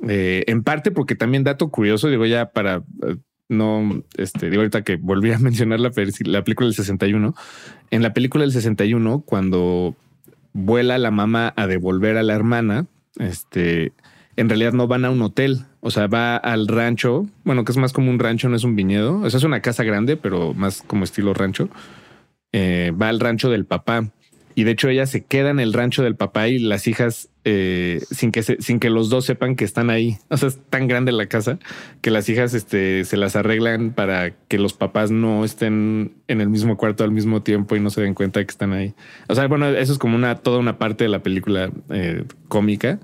[0.08, 3.16] Eh, en parte porque también dato curioso, digo ya para eh,
[3.48, 5.92] no, este, digo ahorita que volví a mencionar la,
[6.24, 7.34] la película del 61,
[7.90, 9.94] en la película del 61, cuando
[10.52, 12.86] vuela la mamá a devolver a la hermana,
[13.18, 13.92] este,
[14.36, 17.78] en realidad no van a un hotel, o sea, va al rancho, bueno, que es
[17.78, 20.54] más como un rancho, no es un viñedo, o sea, es una casa grande, pero
[20.54, 21.68] más como estilo rancho,
[22.52, 24.10] eh, va al rancho del papá.
[24.54, 28.00] Y de hecho ella se queda en el rancho del papá y las hijas eh,
[28.10, 30.18] sin que sin que los dos sepan que están ahí.
[30.28, 31.58] O sea, es tan grande la casa
[32.00, 36.48] que las hijas este, se las arreglan para que los papás no estén en el
[36.48, 38.94] mismo cuarto al mismo tiempo y no se den cuenta de que están ahí.
[39.28, 43.00] O sea, bueno, eso es como una toda una parte de la película eh, cómica.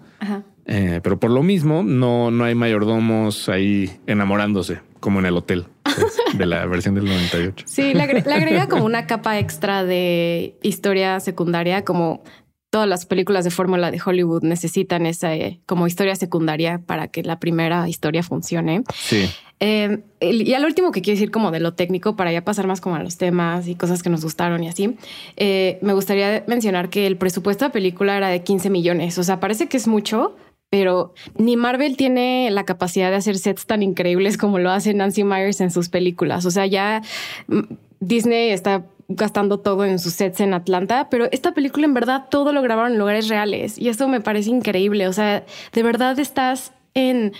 [0.70, 5.64] Eh, pero por lo mismo, no, no hay mayordomos ahí enamorándose, como en el hotel
[6.34, 7.64] de la versión del 98.
[7.66, 12.22] Sí, le, agrega como una capa extra de historia secundaria, como
[12.70, 17.22] todas las películas de fórmula de Hollywood necesitan esa eh, como historia secundaria para que
[17.22, 18.82] la primera historia funcione.
[18.94, 19.28] Sí.
[19.60, 22.80] Eh, y al último que quiero decir como de lo técnico, para ya pasar más
[22.80, 24.96] como a los temas y cosas que nos gustaron y así,
[25.36, 29.18] eh, me gustaría mencionar que el presupuesto de la película era de 15 millones.
[29.18, 30.36] O sea, parece que es mucho,
[30.70, 35.24] pero ni Marvel tiene la capacidad de hacer sets tan increíbles como lo hace Nancy
[35.24, 36.44] Myers en sus películas.
[36.44, 37.02] O sea, ya
[37.48, 37.62] mm,
[38.00, 42.52] Disney está gastando todo en sus sets en Atlanta, pero esta película en verdad todo
[42.52, 45.08] lo grabaron en lugares reales y eso me parece increíble.
[45.08, 47.32] O sea, de verdad estás en,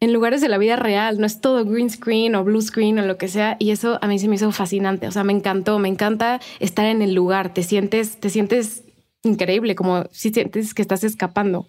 [0.00, 3.06] en lugares de la vida real, no es todo green screen o blue screen o
[3.06, 5.06] lo que sea y eso a mí se me hizo fascinante.
[5.06, 8.82] O sea, me encantó, me encanta estar en el lugar, te sientes, te sientes
[9.22, 11.68] increíble, como si sientes que estás escapando.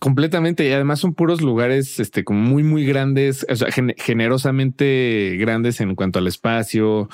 [0.00, 0.66] Completamente.
[0.66, 5.94] Y además son puros lugares, este, como muy, muy grandes, o sea, generosamente grandes en
[5.94, 7.10] cuanto al espacio.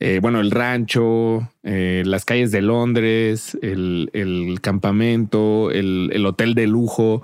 [0.00, 7.22] Eh, bueno, el rancho, eh, las calles de Londres, el, campamento, el, hotel de lujo.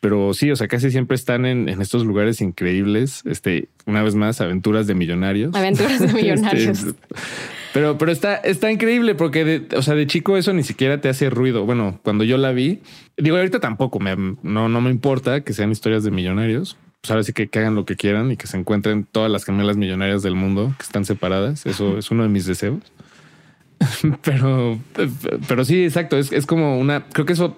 [0.00, 3.22] Pero sí, o sea, casi siempre están en, estos lugares increíbles.
[3.26, 5.54] Este, una vez más, aventuras de millonarios.
[5.54, 6.86] Aventuras de este, millonarios.
[7.74, 11.08] pero, pero está, está increíble porque, de, o sea, de chico eso ni siquiera te
[11.08, 11.64] hace ruido.
[11.64, 12.80] Bueno, cuando yo la vi,
[13.18, 17.22] digo, ahorita tampoco me, no, no me importa que sean historias de millonarios, pues ahora
[17.22, 20.34] sí que, hagan lo que quieran y que se encuentren todas las gemelas millonarias del
[20.34, 21.66] mundo que están separadas.
[21.66, 22.80] Eso es uno de mis deseos.
[24.22, 24.78] pero,
[25.48, 26.18] pero sí, exacto.
[26.18, 27.56] Es, es, como una, creo que eso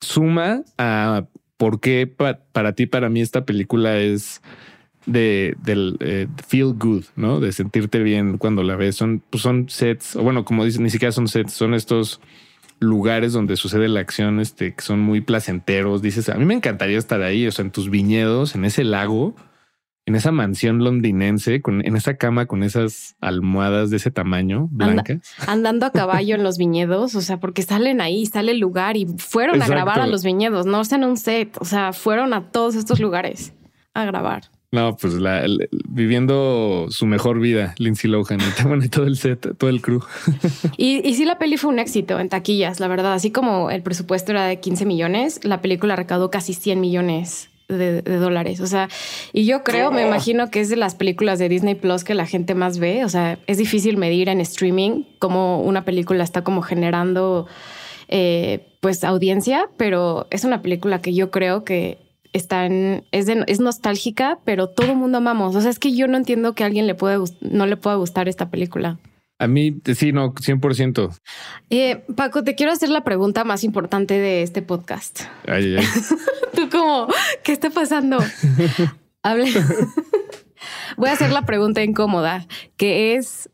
[0.00, 4.42] suma a por qué para ti, para mí esta película es
[5.06, 7.40] de del eh, feel good, ¿no?
[7.40, 8.96] De sentirte bien cuando la ves.
[8.96, 12.20] Son, pues son sets, o bueno, como dicen, ni siquiera son sets, son estos
[12.82, 16.02] lugares donde sucede la acción, este, que son muy placenteros.
[16.02, 19.34] Dices, a mí me encantaría estar ahí, o sea, en tus viñedos, en ese lago,
[20.04, 25.20] en esa mansión londinense, con, en esa cama con esas almohadas de ese tamaño, blancas.
[25.46, 29.06] andando a caballo en los viñedos, o sea, porque salen ahí, sale el lugar y
[29.18, 32.74] fueron a grabar a los viñedos, no en un set, o sea, fueron a todos
[32.74, 33.54] estos lugares
[33.94, 34.50] a grabar.
[34.72, 35.46] No, pues la,
[35.86, 38.40] viviendo su mejor vida, Lindsay Lohan
[38.82, 40.00] y todo el set, todo el crew.
[40.78, 43.12] Y, y sí, la peli fue un éxito en taquillas, la verdad.
[43.12, 48.02] Así como el presupuesto era de 15 millones, la película recaudó casi 100 millones de,
[48.02, 48.60] dólares.
[48.60, 48.88] O sea,
[49.32, 52.26] y yo creo, me imagino que es de las películas de Disney Plus que la
[52.26, 53.04] gente más ve.
[53.04, 57.46] O sea, es difícil medir en streaming cómo una película está como generando
[58.08, 61.98] eh, pues audiencia, pero es una película que yo creo que
[62.32, 65.54] está en, es, es nostálgica, pero todo el mundo amamos.
[65.54, 67.96] O sea, es que yo no entiendo que a alguien le puede, no le pueda
[67.96, 68.98] gustar esta película.
[69.38, 71.18] A mí, sí, no, 100%.
[71.70, 75.22] Eh, Paco, te quiero hacer la pregunta más importante de este podcast.
[75.48, 75.84] Ay, ay.
[76.54, 77.08] Tú como,
[77.42, 78.18] ¿qué está pasando?
[79.22, 79.50] Hable.
[80.96, 83.50] Voy a hacer la pregunta incómoda, que es,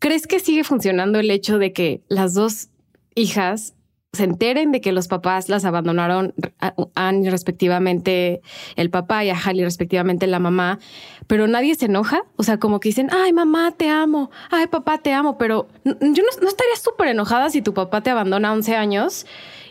[0.00, 2.70] ¿crees que sigue funcionando el hecho de que las dos
[3.14, 3.74] hijas
[4.14, 8.40] se enteren de que los papás las abandonaron a Anne respectivamente
[8.76, 10.78] el papá y a Hallie respectivamente la mamá,
[11.26, 12.22] pero nadie se enoja.
[12.36, 15.92] O sea, como que dicen, ay mamá, te amo, ay papá, te amo, pero yo
[16.00, 19.26] no, estaría súper enojada si tu papá te abandona a 11 años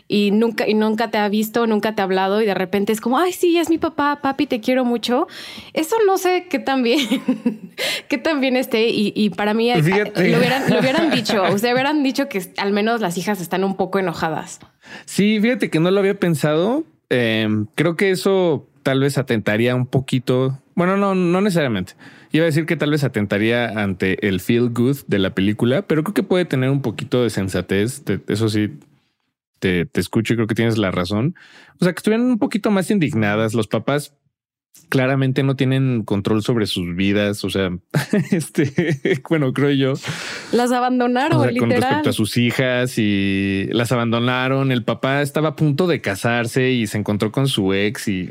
[0.06, 3.00] y nunca, y nunca te ha visto, nunca te ha hablado y de repente es
[3.00, 5.26] como, ay, sí, es mi papá, papi, te quiero mucho.
[5.72, 6.98] Eso no sé qué tan bien,
[8.08, 8.88] qué tan bien esté.
[8.88, 13.00] Y, para mí lo hubieran, lo hubieran dicho, o sea, hubieran dicho que al menos
[13.00, 14.60] las hijas están un poco enojadas.
[15.06, 16.84] Sí, fíjate que no lo había pensado.
[17.08, 20.58] Em, creo que eso tal vez atentaría un poquito.
[20.74, 21.94] Bueno, no, no necesariamente.
[22.30, 26.02] Iba a decir que tal vez atentaría ante el feel good de la película, pero
[26.02, 28.02] creo que puede tener un poquito de sensatez.
[28.28, 28.70] eso sí,
[29.58, 31.34] te, escucho y creo que tienes la razón.
[31.80, 33.54] O sea, que estuvieran un poquito más indignadas.
[33.54, 34.14] Los papás
[34.88, 37.44] claramente no tienen control sobre sus vidas.
[37.44, 37.70] O sea,
[38.30, 39.94] este, bueno, creo yo.
[40.52, 44.72] Las abandonaron, Con respecto a sus hijas y las abandonaron.
[44.72, 48.30] El papá estaba a punto de casarse y se encontró con su ex y,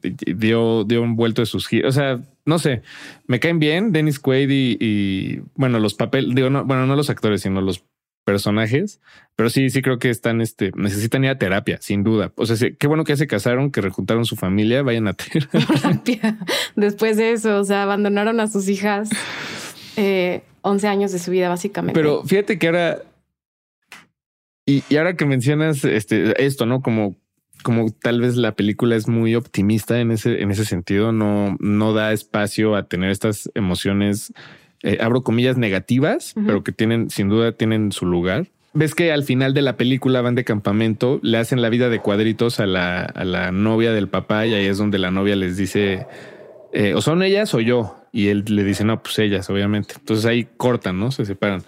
[0.00, 1.96] dio, dio un vuelto de sus giros.
[1.96, 2.82] O sea, no sé,
[3.26, 7.42] me caen bien Dennis Quaid y, bueno, los papeles, digo, no, bueno, no los actores,
[7.42, 7.84] sino los
[8.28, 9.00] personajes,
[9.36, 12.30] pero sí, sí creo que están, este, necesitan ir a terapia, sin duda.
[12.36, 16.36] O sea, qué bueno que ya se casaron, que rejuntaron su familia, vayan a terapia.
[16.76, 19.08] Después de eso, o sea, abandonaron a sus hijas
[19.96, 21.98] eh, 11 años de su vida, básicamente.
[21.98, 23.02] Pero fíjate que ahora,
[24.66, 26.82] y, ahora que mencionas este, esto, ¿no?
[26.82, 27.16] Como,
[27.62, 31.94] como tal vez la película es muy optimista en ese, en ese sentido, no, no
[31.94, 34.34] da espacio a tener estas emociones
[34.82, 38.46] eh, abro comillas, negativas, pero que tienen, sin duda, tienen su lugar.
[38.74, 42.00] Ves que al final de la película van de campamento, le hacen la vida de
[42.00, 45.56] cuadritos a la, a la novia del papá y ahí es donde la novia les
[45.56, 46.06] dice,
[46.72, 47.96] eh, o son ellas o yo.
[48.12, 49.94] Y él le dice, no, pues ellas, obviamente.
[49.98, 51.10] Entonces ahí cortan, ¿no?
[51.10, 51.62] Se separan.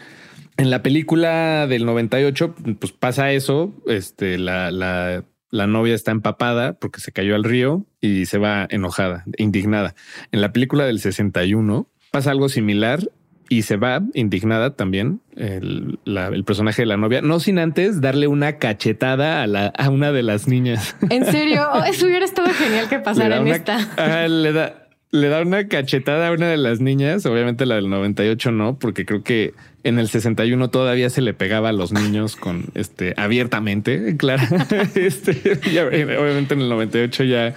[0.56, 3.72] En la película del 98, pues pasa eso.
[3.86, 8.66] Este, la, la, la novia está empapada porque se cayó al río y se va
[8.70, 9.94] enojada, indignada.
[10.32, 13.00] En la película del 61, pasa algo similar
[13.48, 15.98] y se va indignada también el,
[16.46, 20.22] personaje de la novia, no sin antes darle una cachetada a, la, a una de
[20.22, 20.96] las niñas.
[21.10, 21.68] ¿En serio?
[21.72, 24.28] Oh, eso hubiera estado genial que pasara en esta.
[24.28, 28.52] le da, le da una cachetada a una de las niñas, obviamente la del 98
[28.52, 32.66] no, porque creo que en el 61 todavía se le pegaba a los niños con
[32.74, 34.42] este abiertamente, claro.
[34.94, 37.54] Este, obviamente en el 98 ya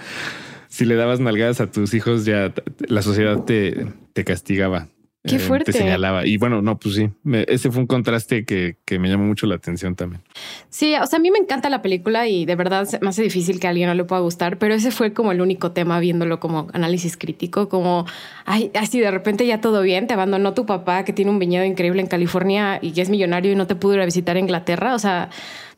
[0.74, 2.52] si le dabas nalgadas a tus hijos ya
[2.88, 4.88] la sociedad te, te castigaba.
[5.22, 5.70] Qué fuerte.
[5.70, 6.26] te señalaba.
[6.26, 7.10] Y bueno, no, pues sí,
[7.46, 10.22] ese fue un contraste que, que, me llamó mucho la atención también.
[10.70, 13.60] Sí, o sea, a mí me encanta la película y de verdad me hace difícil
[13.60, 16.40] que a alguien no le pueda gustar, pero ese fue como el único tema viéndolo
[16.40, 18.04] como análisis crítico, como,
[18.44, 21.64] ay, así de repente ya todo bien, te abandonó tu papá que tiene un viñedo
[21.64, 24.40] increíble en California y que es millonario y no te pudo ir a visitar a
[24.40, 24.94] Inglaterra.
[24.94, 25.30] O sea,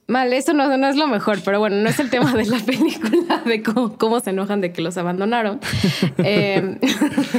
[0.08, 2.58] Mal, eso no, no, es lo mejor, pero bueno, no es el tema de la
[2.66, 5.60] película, de cómo, se enojan de que los abandonaron.
[6.18, 6.78] Eh,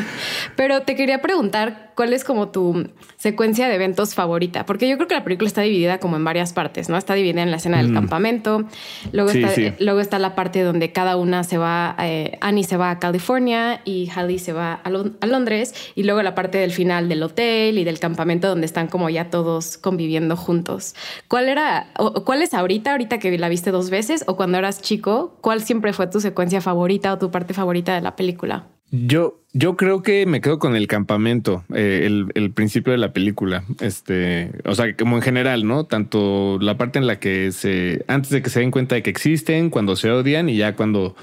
[0.56, 5.08] pero te quería preguntar cuál es como tu secuencia de eventos favorita, porque yo creo
[5.08, 6.96] que la película está dividida como en varias partes, ¿no?
[6.96, 7.96] Está dividida en la escena del mm.
[7.96, 8.66] campamento,
[9.12, 12.92] luego, está, luego está la parte donde cada una se va, eh, Annie se va
[12.92, 14.90] a California y Hallie se va a,
[15.22, 18.86] a Londres, y luego la parte del final del hotel y del campamento donde están
[18.86, 20.94] como ya todos conviviendo juntos.
[21.28, 24.84] ¿Cuál era, o, cuál es ahorita, ahorita que la viste dos veces, o cuando eras
[24.84, 28.68] chico, cuál siempre fue tu secuencia favorita o tu parte favorita de la película?
[28.90, 33.64] Yo, yo creo que me quedo con el campamento, eh, el, principio de la película.
[33.82, 35.86] Este, o sea, como en general, ¿no?
[35.86, 39.10] Tanto la parte en la que se, antes de que se den cuenta de que
[39.10, 41.16] existen, cuando se odian y ya cuando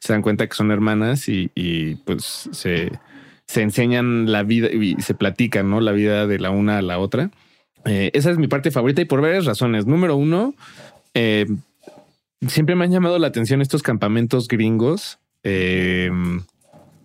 [0.00, 1.48] se dan cuenta que son hermanas y,
[2.04, 2.90] pues se,
[3.46, 5.80] se, enseñan la vida y se platican, ¿no?
[5.80, 7.30] La vida de la una a la otra.
[7.84, 9.86] Eh, esa es mi parte favorita y por varias razones.
[9.86, 10.54] Número uno,
[11.14, 11.46] eh,
[12.48, 15.20] siempre me han llamado la atención estos campamentos gringos.
[15.44, 16.10] Eh,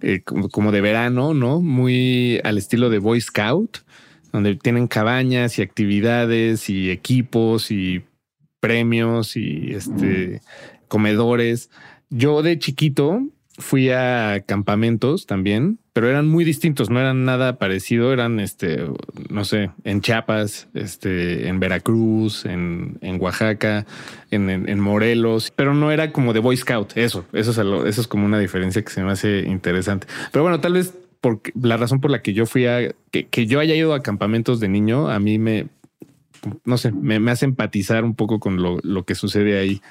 [0.02, 1.62] eh, como de verano, ¿no?
[1.62, 3.80] Muy al estilo de Boy Scout,
[4.32, 8.04] donde tienen cabañas y actividades y equipos y
[8.60, 10.42] premios y este
[10.88, 11.70] comedores.
[12.10, 13.22] Yo de chiquito
[13.58, 18.86] fui a campamentos también, pero eran muy distintos, no eran nada parecido, eran este,
[19.30, 23.86] no sé, en Chiapas, este, en Veracruz, en, en Oaxaca,
[24.30, 28.08] en, en, Morelos, pero no era como de Boy Scout, eso, eso es, eso es
[28.08, 30.06] como una diferencia que se me hace interesante.
[30.32, 33.60] Pero bueno, tal vez porque la razón por la que yo fui a, que, yo
[33.60, 35.68] haya ido a campamentos de niño, a mí me,
[36.64, 39.82] no sé, me hace empatizar un poco con lo, lo que sucede ahí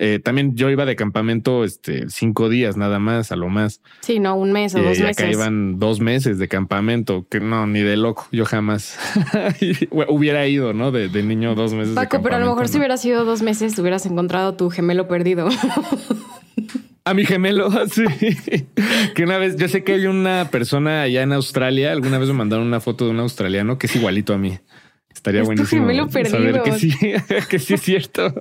[0.00, 3.80] eh, también yo iba de campamento este, cinco días nada más, a lo más.
[4.00, 5.18] Sí, no, un mes o dos meses.
[5.18, 8.96] Acá iban dos meses de campamento, que no, ni de loco, yo jamás
[9.90, 10.92] hubiera ido, ¿no?
[10.92, 11.94] De, niño dos meses.
[11.94, 15.08] Paco, pero a lo mejor si hubiera sido dos meses, te hubieras encontrado tu gemelo
[15.08, 15.48] perdido.
[17.04, 18.04] A mi gemelo, sí.
[19.14, 22.34] que una vez, yo sé que hay una persona allá en Australia, alguna vez me
[22.34, 24.58] mandaron una foto de un australiano que es igualito a mí.
[25.12, 25.82] Estaría buenísimo.
[25.82, 26.62] Tu gemelo perdido.
[26.62, 26.92] que sí,
[27.48, 28.34] que sí es cierto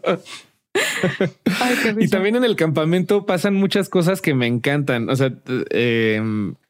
[2.00, 5.10] y también en el campamento pasan muchas cosas que me encantan.
[5.10, 5.34] O sea,
[5.72, 6.22] eh,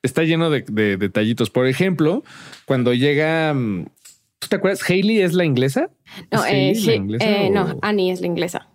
[0.02, 1.50] está lleno de, detallitos.
[1.50, 2.24] Por ejemplo,
[2.65, 3.86] cuando llega, mm,
[4.39, 4.88] ¿tú te acuerdas?
[4.89, 5.89] Hailey es la inglesa.
[6.32, 6.74] No, eh,
[7.20, 8.70] eh, no, Annie es la inglesa.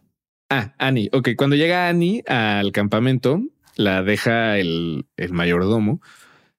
[0.51, 1.09] Ah, Annie.
[1.12, 3.42] Ok, cuando llega Annie al campamento,
[3.77, 6.01] la deja el, mayordomo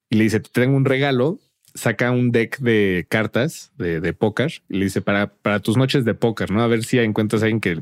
[0.10, 1.40] y le dice: Te tengo un regalo.
[1.76, 6.06] Saca un deck de cartas de, de póker y le dice para, para tus noches
[6.06, 6.62] de póker, ¿no?
[6.62, 7.82] A ver si encuentras a alguien que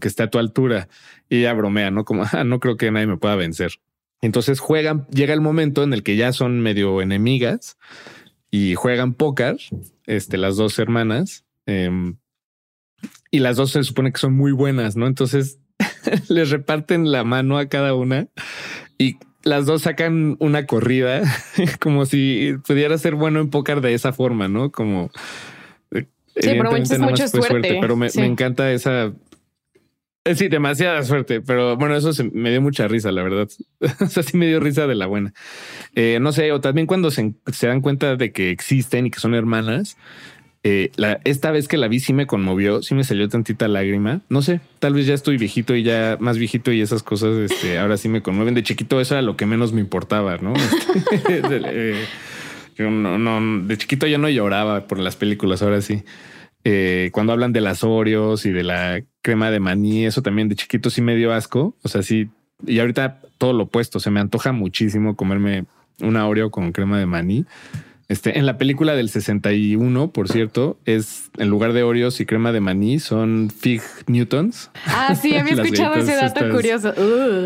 [0.00, 0.88] que esté a tu altura
[1.28, 2.04] y ella bromea, ¿no?
[2.04, 3.72] Como, ah, no creo que nadie me pueda vencer.
[4.20, 7.76] Entonces juegan, llega el momento en el que ya son medio enemigas
[8.50, 9.56] y juegan póker,
[10.06, 12.16] este, las dos hermanas, em,
[13.30, 15.06] y las dos se supone que son muy buenas, ¿no?
[15.06, 15.58] Entonces
[16.28, 18.28] les reparten la mano a cada una
[18.96, 21.22] y las dos sacan una corrida
[21.80, 24.70] como si pudiera ser bueno en póker de esa forma, ¿no?
[24.70, 25.10] Como...
[26.34, 27.78] Sí, pero mucha suerte.
[27.78, 29.12] Pero me, me encanta esa eh,
[30.34, 33.48] sí, demasiada suerte, pero bueno, eso me dio mucha risa, la verdad.
[34.00, 35.32] o sea, sí me dio risa de la buena.
[35.94, 39.34] Eh, no sé, o también cuando se, dan cuenta de que existen y que son
[39.34, 39.96] hermanas,
[40.64, 40.92] eh,
[41.24, 44.20] esta vez que la vi sí me conmovió, sí me salió tantita lágrima.
[44.28, 47.78] No sé, tal vez ya estoy viejito y ya más viejito y esas cosas, este,
[47.78, 48.54] ahora sí me conmueven.
[48.54, 50.54] De chiquito eso era lo que menos me importaba, ¿no?
[52.76, 56.04] Yo no, no, de chiquito ya no lloraba por las películas, ahora sí.
[56.64, 60.56] Eh, cuando hablan de las Oreos y de la crema de maní, eso también de
[60.56, 61.76] chiquito sí me dio asco.
[61.82, 62.28] O sea, sí.
[62.66, 64.00] Y ahorita todo lo opuesto.
[64.00, 65.64] Se me antoja muchísimo comerme
[66.00, 67.44] una Oreo con crema de maní.
[68.08, 72.52] Este, en la película del 61, por cierto, es en lugar de Oreos y crema
[72.52, 74.70] de maní, son Fig Newtons.
[74.86, 76.92] Ah, sí, había escuchado ese dato curioso.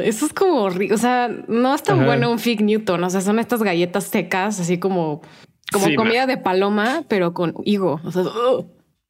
[0.02, 3.04] eso es como, o sea, no es tan bueno un Fig Newton.
[3.04, 5.22] O sea, son estas galletas secas, así como,
[5.70, 8.00] como comida de paloma, pero con higo.
[8.02, 8.24] O sea,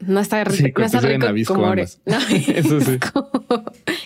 [0.01, 2.99] no está, rico, no está rico como Eso sí.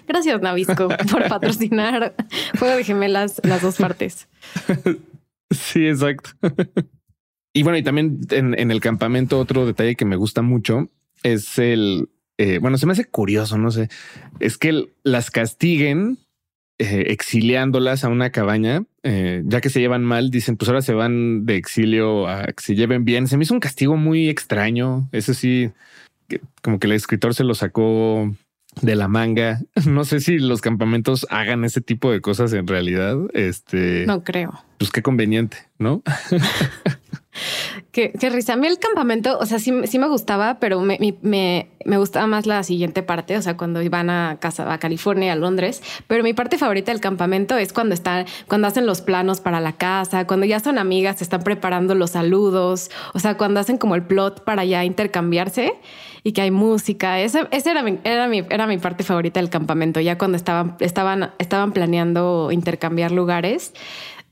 [0.07, 2.14] Gracias, Navisco, por patrocinar
[2.59, 4.28] Juego de Gemelas las dos partes.
[5.53, 6.30] Sí, exacto.
[7.53, 10.88] y bueno, y también en, el campamento otro detalle que me gusta mucho
[11.24, 13.88] es el, eh, bueno, se me hace curioso, no sé,
[14.38, 16.18] es que las castiguen
[16.78, 20.92] eh, exiliándolas a una cabaña, eh, ya que se llevan mal, dicen, pues ahora se
[20.92, 23.26] van de exilio a que se lleven bien.
[23.28, 25.09] Se me hizo un castigo muy extraño.
[25.12, 25.70] Eso sí,
[26.62, 28.34] como que el escritor se lo sacó
[28.82, 29.61] de la manga.
[29.86, 33.16] No sé si los campamentos hagan ese tipo de cosas en realidad.
[33.32, 34.53] Este no creo.
[34.78, 36.03] Pues qué conveniente, ¿no?
[37.93, 38.55] qué, risa.
[38.55, 42.26] A mí el campamento, o sea, sí, sí me gustaba, pero me, me, me, gustaba
[42.26, 45.83] más la siguiente parte, o sea, cuando iban a casa, a California, a Londres.
[46.07, 49.72] Pero mi parte favorita del campamento es cuando están, cuando hacen los planos para la
[49.72, 54.03] casa, cuando ya son amigas, están preparando los saludos, o sea, cuando hacen como el
[54.03, 55.74] plot para ya intercambiarse
[56.22, 57.20] y que hay música.
[57.20, 61.33] Esa, era, mi, era, mi, era mi parte favorita del campamento, ya cuando estaban, estaban,
[61.39, 63.72] estaban planeando intercambiar lugares.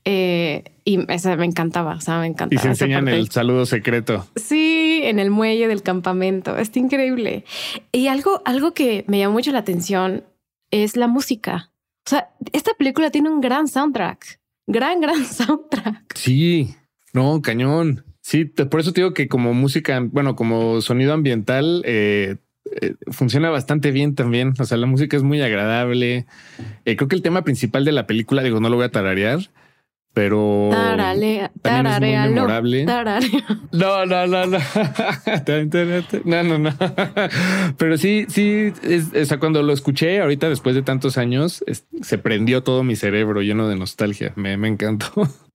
[0.05, 2.59] Eh, y esa me encantaba, o sea, me encantaba.
[2.59, 4.27] Y se enseñan el saludo secreto.
[4.35, 6.57] Sí, en el muelle del campamento.
[6.57, 7.45] Está increíble.
[7.91, 10.23] Y algo, algo que me llamó mucho la atención
[10.71, 11.71] es la música.
[12.05, 14.39] O sea, esta película tiene un gran soundtrack.
[14.67, 16.15] Gran, gran soundtrack.
[16.15, 16.75] Sí,
[17.13, 18.03] no, cañón.
[18.21, 22.37] Sí, por eso te digo que como música, bueno, como sonido ambiental, eh,
[22.81, 24.53] eh, funciona bastante bien también.
[24.59, 26.27] O sea, la música es muy agradable.
[26.85, 29.49] Eh, creo que el tema principal de la película, digo, no lo voy a tararear,
[30.19, 32.85] pero Tarale, tararea, es muy memorable.
[33.71, 34.57] No, no, no, no.
[36.25, 36.69] no, no, no.
[37.77, 38.73] Pero sí, sí,
[39.17, 41.63] o sea, cuando lo escuché ahorita después de tantos años,
[42.01, 44.33] se prendió todo mi cerebro lleno de nostalgia.
[44.35, 45.07] Me, me encantó.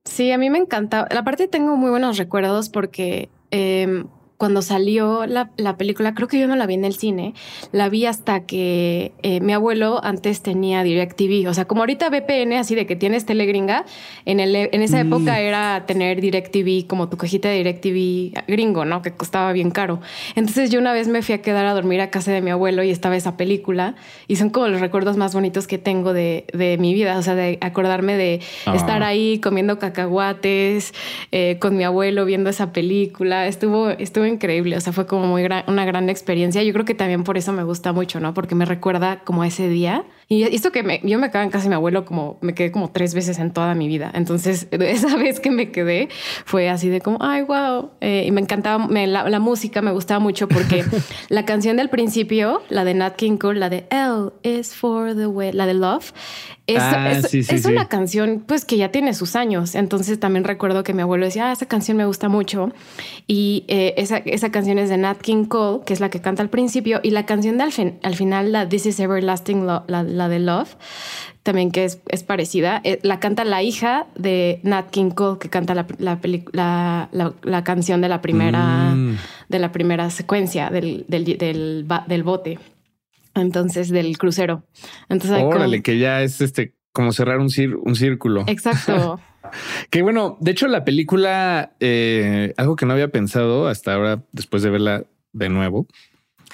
[0.06, 1.06] Sí, a mí me encanta.
[1.10, 4.04] La parte tengo muy buenos recuerdos porque eh,
[4.44, 7.32] cuando salió la, la, película, creo que yo no la vi en el cine,
[7.72, 11.48] la vi hasta que eh, mi abuelo antes tenía DirecTV.
[11.48, 13.86] O sea, como ahorita VPN, así de que tienes telegringa,
[14.26, 15.06] en, el, en esa mm.
[15.06, 19.00] época era tener DirecTV como tu cajita de DirecTV gringo, ¿no?
[19.00, 20.02] Que costaba bien caro.
[20.34, 22.82] Entonces yo una vez me fui a quedar a dormir a casa de mi abuelo
[22.82, 23.94] y estaba esa película
[24.28, 27.16] y son como los recuerdos más bonitos que tengo de, de mi vida.
[27.16, 28.74] O sea, de acordarme de ah.
[28.76, 30.92] estar ahí comiendo cacahuates
[31.32, 33.46] eh, con mi abuelo viendo esa película.
[33.46, 36.62] Estuvo, estuvo increíble, o sea, fue como muy una gran experiencia.
[36.62, 38.34] Yo creo que también por eso me gusta mucho, ¿no?
[38.34, 40.04] Porque me recuerda como ese día.
[40.28, 42.72] Y esto que me, yo me quedé en casa de mi abuelo como me quedé
[42.72, 44.10] como tres veces en toda mi vida.
[44.14, 46.08] Entonces, esa vez que me quedé
[46.44, 47.90] fue así de como, ay, wow.
[48.00, 50.84] Eh, y me encantaba la, música, me gustaba mucho porque
[51.28, 55.26] la canción del principio, la de Nat King Cole, la de L is for the
[55.26, 56.12] way, la de Love,
[56.66, 59.74] es, ah, es, una canción pues que ya tiene sus años.
[59.74, 62.72] Entonces también recuerdo que mi abuelo decía, ah, esa canción me gusta mucho.
[63.26, 66.42] Y eh, esa, esa, canción es de Nat King Cole, que es la que canta
[66.42, 67.00] al principio.
[67.02, 69.84] Y la canción de al, al final, la This is Everlasting, la,
[70.14, 70.76] la, de Love,
[71.42, 75.50] también que es, es, parecida, eh, la canta la hija de Nat King Cole, que
[75.50, 77.08] canta la, la,
[77.42, 79.18] la canción de la primera, mm.
[79.48, 82.58] de la primera secuencia del, del, del, del bote
[83.34, 84.64] entonces del crucero.
[85.08, 87.48] Entonces, Órale, que ya es este como cerrar un,
[87.82, 88.44] un círculo.
[88.46, 89.20] Exacto.
[89.90, 94.62] que bueno, de hecho la película, eh, algo que no había pensado hasta ahora, después
[94.62, 95.86] de verla de nuevo,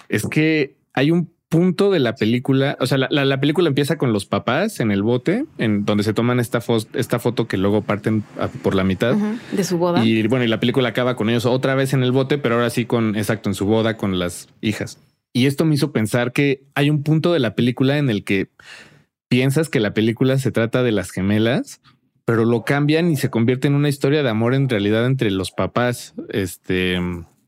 [0.08, 4.24] es que hay un punto de la película, o sea, la, película empieza con los
[4.24, 6.62] papás en el bote, en donde se toman esta,
[6.94, 8.22] esta foto que luego parten
[8.62, 9.16] por la mitad
[9.51, 10.05] de su boda.
[10.05, 12.70] Y bueno, y la película acaba con ellos otra vez en el bote, pero ahora
[12.70, 15.01] sí con, exacto, en su boda con las hijas.
[15.32, 18.48] Y esto me hizo pensar que hay un punto de la película en el que
[19.28, 21.80] piensas que la película se trata de las gemelas,
[22.24, 25.51] pero lo cambian y se convierte en una historia de amor en realidad entre los
[25.51, 26.14] papás.
[26.28, 27.01] Este,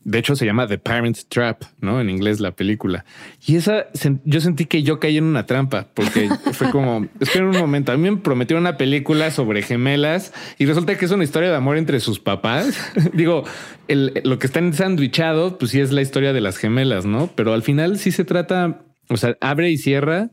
[0.05, 2.01] de hecho, se llama The Parent Trap, ¿no?
[2.01, 3.05] En inglés la película.
[3.47, 3.87] Y esa,
[4.25, 7.97] yo sentí que yo caí en una trampa, porque fue como, espera un momento, a
[7.97, 11.77] mí me prometieron una película sobre gemelas y resulta que es una historia de amor
[11.77, 12.93] entre sus papás.
[13.13, 13.45] Digo,
[13.89, 17.31] lo que está sandwichado, pues sí es la historia de las gemelas, ¿no?
[17.35, 20.31] Pero al final sí se trata, o sea, abre y cierra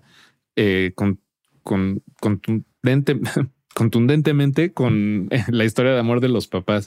[0.56, 1.20] eh, con,
[1.64, 3.20] con contundente,
[3.76, 6.86] contundentemente con la historia de amor de los papás.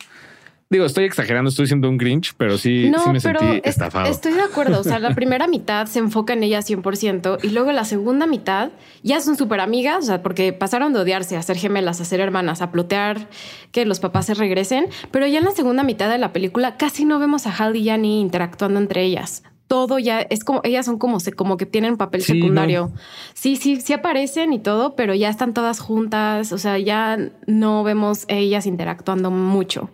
[0.72, 4.06] Digo, estoy exagerando, estoy siendo un Grinch, pero sí, sí me sentí estafado.
[4.06, 4.80] Estoy de acuerdo.
[4.80, 8.70] O sea, la primera mitad se enfoca en ella 100% y luego la segunda mitad
[9.02, 12.20] ya son súper amigas, o sea, porque pasaron de odiarse a ser gemelas, a ser
[12.20, 13.28] hermanas, a plotear
[13.70, 14.86] que los papás se regresen.
[15.10, 17.84] Pero ya en la segunda mitad de la película casi no vemos a Hal y
[17.84, 19.42] Yanni interactuando entre ellas
[19.72, 22.92] todo ya es como ellas son como como que tienen papel secundario.
[23.32, 27.82] Sí, sí, sí aparecen y todo, pero ya están todas juntas, o sea, ya no
[27.82, 29.88] vemos ellas interactuando mucho.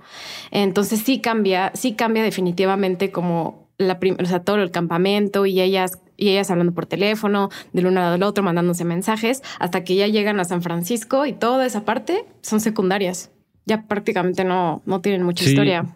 [0.51, 6.01] Entonces sí cambia, sí cambia definitivamente como la o sea, todo el campamento y ellas
[6.17, 10.41] y ellas hablando por teléfono, del uno al otro, mandándose mensajes, hasta que ya llegan
[10.41, 13.31] a San Francisco y toda esa parte son secundarias.
[13.65, 15.87] ya prácticamente no, no tienen mucha historia.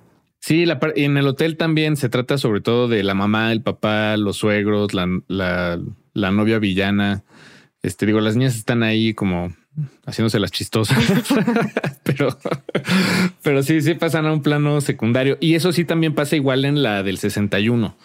[0.43, 4.16] Sí, la, en el hotel también se trata sobre todo de la mamá, el papá,
[4.16, 5.80] los suegros, la, la,
[6.14, 7.22] la novia villana.
[7.80, 9.55] Este, digo, las niñas están ahí como
[10.05, 10.99] haciéndose las chistosas,
[12.03, 12.36] pero,
[13.43, 15.38] pero sí, sí pasan a un plano secundario.
[15.40, 17.97] Y eso sí también pasa igual en la del 61,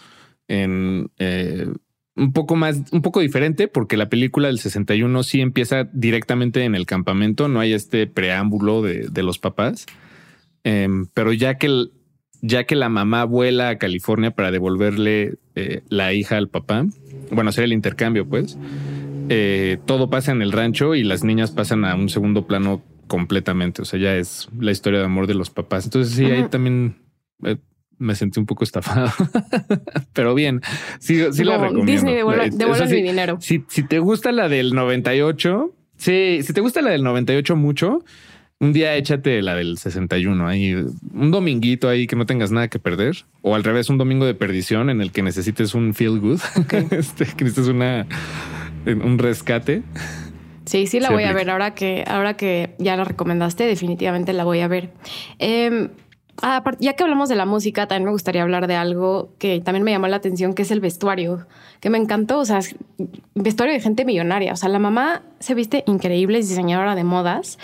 [0.48, 1.68] en eh,
[2.16, 6.76] un poco más, un poco diferente, porque la película del 61 sí empieza directamente en
[6.76, 9.88] el campamento, no hay este preámbulo de, de los papás.
[10.64, 11.88] Em, pero ya que,
[12.42, 16.86] ya que la mamá vuela a California para devolverle eh, la hija al papá,
[17.32, 18.58] bueno, hacer el intercambio, pues
[19.30, 23.82] eh, todo pasa en el rancho y las niñas pasan a un segundo plano completamente.
[23.82, 25.86] O sea, ya es la historia de amor de los papás.
[25.86, 26.98] Entonces, sí, ahí también
[27.44, 27.58] eh,
[27.98, 29.12] me sentí un poco estafado.
[30.14, 30.62] Pero bien,
[31.00, 31.92] sí, sí la recomiendo.
[31.92, 33.38] Disney, devuelve, mi dinero.
[33.42, 38.04] Si, si te gusta la del 98, sí, si te gusta la del 98 mucho,
[38.60, 42.80] un día échate la del 61 ahí, un dominguito ahí que no tengas nada que
[42.80, 46.42] perder, o al revés, un domingo de perdición en el que necesites un feel good,
[46.92, 48.08] este, que necesites una
[48.86, 49.84] un rescate.
[50.66, 51.50] Sí, sí la voy a ver.
[51.50, 54.92] Ahora que, ahora que ya la recomendaste, definitivamente la voy a ver.
[55.40, 55.90] Eh,
[56.80, 59.92] ya que hablamos de la música, también me gustaría hablar de algo que también me
[59.92, 61.48] llamó la atención, que es el vestuario,
[61.80, 62.40] que me encantó.
[62.40, 62.60] O sea,
[63.36, 64.54] vestuario de gente millonaria.
[64.54, 67.60] O sea, la mamá se viste increíble, es diseñadora de modas,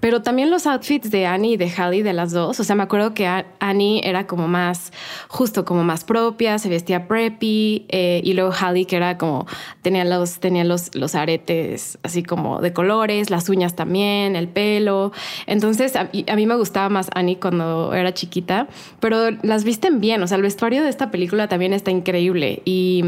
[0.00, 2.60] pero también los outfits de Annie y de Hallie, de las dos.
[2.60, 3.26] O sea, me acuerdo que
[3.58, 4.92] Annie era como más,
[5.28, 9.46] justo como más propia, se vestía preppy, eh, y luego Hallie, que era como,
[9.82, 15.12] tenía los, tenía los, los aretes así como de colores, las uñas también, el pelo.
[15.46, 18.68] Entonces, a, a mí me gustaba más Annie cuando era chiquita,
[19.00, 20.22] pero las visten bien.
[20.22, 23.04] O sea, el vestuario de esta película también está increíble y,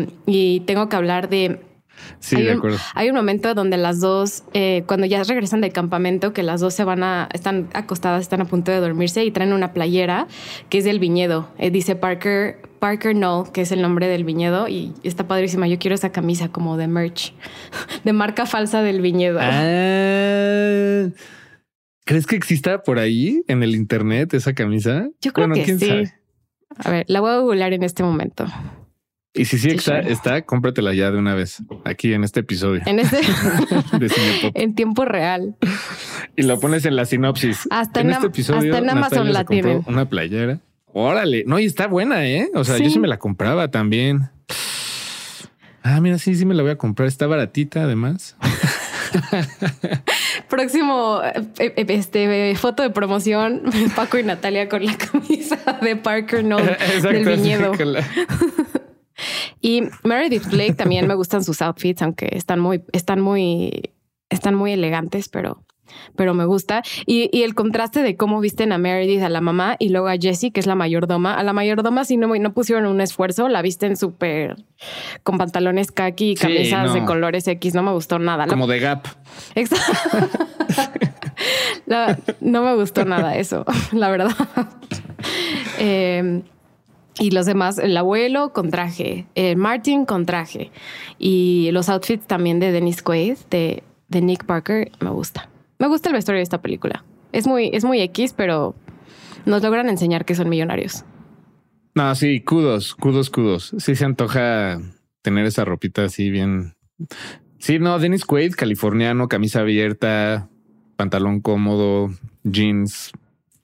[0.61, 1.61] tengo que hablar de
[2.21, 2.79] Sí, hay de un, acuerdo.
[2.95, 6.75] Hay un momento donde las dos, eh, cuando ya regresan del campamento, que las dos
[6.75, 10.27] se van a, están acostadas, están a punto de dormirse y traen una playera
[10.69, 11.49] que es del viñedo.
[11.59, 15.67] Eh, dice Parker, Parker No, que es el nombre del viñedo y está padrísima.
[15.69, 17.35] Yo quiero esa camisa como de merch,
[18.05, 19.39] de marca falsa del viñedo.
[19.41, 21.09] Ah.
[22.05, 25.09] ¿Crees que exista por ahí en el internet esa camisa?
[25.21, 26.05] Yo creo que sí.
[26.79, 28.47] A ver, la voy a googlear en este momento.
[29.39, 32.83] Y si sí está, está, cómpratela ya de una vez aquí en este episodio.
[32.87, 33.21] En este
[34.55, 35.55] en tiempo real.
[36.35, 37.69] Y lo pones en la sinopsis.
[37.71, 38.75] Hasta en, este episodio.
[38.75, 39.85] Hasta en Amazon la tienen.
[39.87, 40.59] Una playera.
[40.93, 41.45] Órale.
[41.47, 42.49] No, y está buena, ¿eh?
[42.55, 44.29] O sea, yo sí me la compraba también.
[45.85, 47.07] Ah, mira, sí, sí me la voy a comprar.
[47.07, 48.37] Está baratita, además.
[50.49, 53.63] Próximo eh, eh, este foto de promoción,
[53.97, 57.73] Paco y Natalia con la camisa de Parker No del viñedo.
[59.61, 63.93] Y Meredith Blake también me gustan sus outfits, aunque están muy, están muy,
[64.31, 65.65] están muy elegantes, pero
[66.17, 66.83] pero me gusta.
[67.07, 70.17] Y, y, el contraste de cómo visten a Meredith, a la mamá, y luego a
[70.17, 71.35] Jessie, que es la mayordoma.
[71.35, 74.57] A la mayordoma sí no, no pusieron un esfuerzo, la visten súper
[75.23, 77.75] con pantalones khaki y camisas de colores X.
[77.75, 78.47] No me gustó nada.
[78.47, 79.07] Como de Gap.
[79.55, 80.29] Exacto.
[82.41, 84.31] no me gustó nada eso, la verdad.
[85.81, 86.43] Eh,
[87.19, 90.71] y los demás, el abuelo con traje, el Martin con traje
[91.19, 95.49] y los outfits también de Dennis Quaid, de, de Nick Parker, me gusta.
[95.79, 97.05] Me gusta el vestuario de esta película.
[97.33, 98.75] Es muy, es muy X, pero
[99.45, 101.05] nos logran enseñar que son millonarios.
[101.95, 103.75] No, sí, kudos, kudos, kudos.
[103.79, 104.81] Sí se antoja
[105.23, 106.75] tener esa ropita así bien.
[107.59, 110.49] Sí, no, Dennis Quaid, californiano, camisa abierta,
[110.97, 112.11] pantalón cómodo,
[112.45, 113.13] jeans,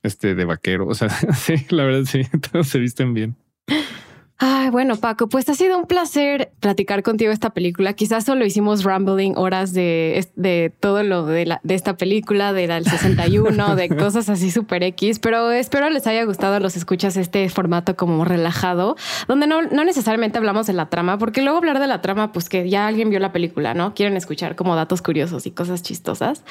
[0.03, 0.87] este de vaquero.
[0.87, 3.37] O sea, sí, la verdad sí, todos se visten bien.
[4.39, 7.93] Ay, bueno, Paco, pues ha sido un placer platicar contigo esta película.
[7.93, 12.67] Quizás solo hicimos rambling horas de, de todo lo de, la, de esta película, de
[12.67, 16.77] la del 61, de cosas así súper X, pero espero les haya gustado a los
[16.77, 18.97] escuchas este formato como relajado,
[19.29, 22.49] donde no, no necesariamente hablamos de la trama, porque luego hablar de la trama, pues
[22.49, 23.95] que ya alguien vio la película, ¿no?
[23.95, 26.43] Quieren escuchar como datos curiosos y cosas chistosas.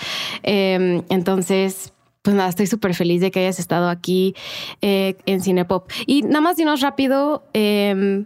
[0.44, 1.92] Eh, entonces,
[2.24, 4.34] pues nada, estoy súper feliz de que hayas estado aquí
[4.82, 5.92] eh, en Cinepop.
[6.08, 8.26] Y nada más dinos rápido, eh,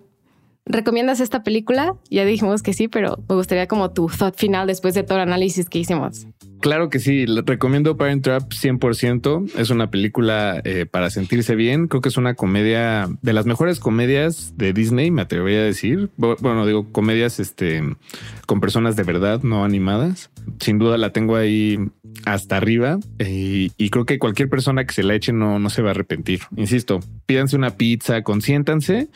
[0.68, 1.96] ¿recomiendas esta película?
[2.12, 5.24] Ya dijimos que sí, pero me gustaría como tu thought final después de todo el
[5.24, 6.28] análisis que hicimos.
[6.60, 9.56] Claro que sí, le recomiendo Parent Trap 100%.
[9.58, 11.88] Es una película eh, para sentirse bien.
[11.88, 16.10] Creo que es una comedia de las mejores comedias de Disney, me atrevería a decir.
[16.18, 17.84] Bueno, digo comedias este,
[18.46, 20.30] con personas de verdad, no animadas.
[20.60, 21.78] Sin duda la tengo ahí
[22.26, 25.82] hasta arriba eh, y creo que cualquier persona que se la eche no, no se
[25.82, 26.42] va a arrepentir.
[26.56, 29.10] Insisto, pídanse una pizza, consiéntanse.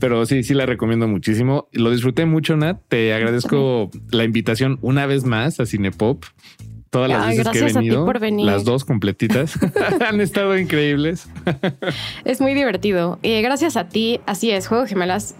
[0.00, 1.68] Pero sí, sí la recomiendo muchísimo.
[1.72, 2.80] Lo disfruté mucho, Nat.
[2.88, 6.24] Te agradezco la invitación una vez más a Cinepop
[6.94, 8.04] todas las Ay, veces que he gracias a ti venido.
[8.04, 8.46] por venir.
[8.46, 9.58] Las dos completitas
[10.08, 11.28] han estado increíbles.
[12.24, 13.18] Es muy divertido.
[13.20, 15.34] Y gracias a ti, así es, Juego Gemelas.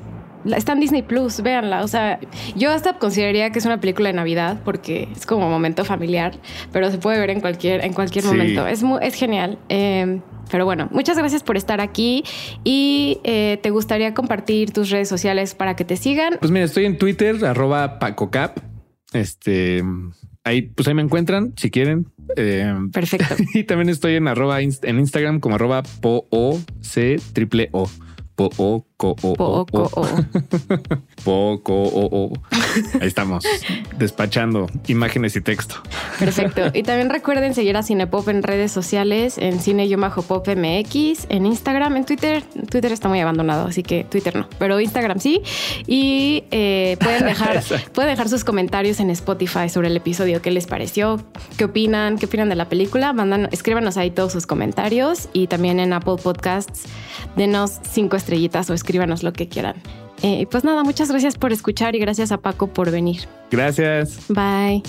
[0.45, 1.83] Está en Disney Plus, véanla.
[1.85, 2.19] O sea,
[2.57, 6.35] yo hasta consideraría que es una película de Navidad porque es como momento familiar,
[6.73, 8.31] pero se puede ver en cualquier, en cualquier Sí.
[8.31, 8.67] momento.
[8.67, 9.59] Es, mu- es genial.
[9.69, 10.21] Eh,
[10.51, 12.23] pero bueno, muchas gracias por estar aquí
[12.65, 16.37] y eh, te gustaría compartir tus redes sociales para que te sigan.
[16.39, 18.59] Pues mira, estoy en Twitter, arroba PacoCap.
[19.15, 19.83] Este,
[20.45, 22.07] ahí, pues ahí me encuentran si quieren.
[22.37, 23.35] Eh, Perfecto.
[23.55, 27.89] y también estoy en arroba en Instagram como arroba po o c triple o.
[28.35, 29.17] Po o, Poco.
[29.27, 29.67] o.
[31.25, 32.33] Poco o o.
[33.01, 33.45] Ahí estamos
[33.99, 35.77] despachando imágenes y texto.
[36.19, 36.71] Perfecto.
[36.73, 42.05] Y también recuerden seguir a Cinepop en redes sociales, en cine-pop MX, en Instagram, en
[42.05, 42.43] Twitter.
[42.71, 45.43] Twitter está muy abandonado, así que Twitter no, pero Instagram sí.
[45.87, 50.67] Y eh, pueden, dejar, pueden dejar sus comentarios en Spotify sobre el episodio, qué les
[50.67, 51.21] pareció,
[51.57, 53.13] qué opinan, qué opinan de la película.
[53.13, 56.85] Mandan, escríbanos ahí todos sus comentarios y también en Apple Podcasts,
[57.37, 59.76] denos cinco estrellitas o escríbanos lo que quieran.
[60.22, 63.22] Eh, pues nada, muchas gracias por escuchar y gracias a Paco por venir.
[63.51, 64.26] Gracias.
[64.28, 64.82] Bye.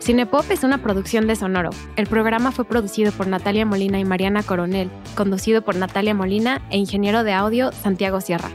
[0.00, 1.70] Cinepop es una producción de Sonoro.
[1.96, 6.78] El programa fue producido por Natalia Molina y Mariana Coronel, conducido por Natalia Molina e
[6.78, 8.48] ingeniero de audio Santiago Sierra.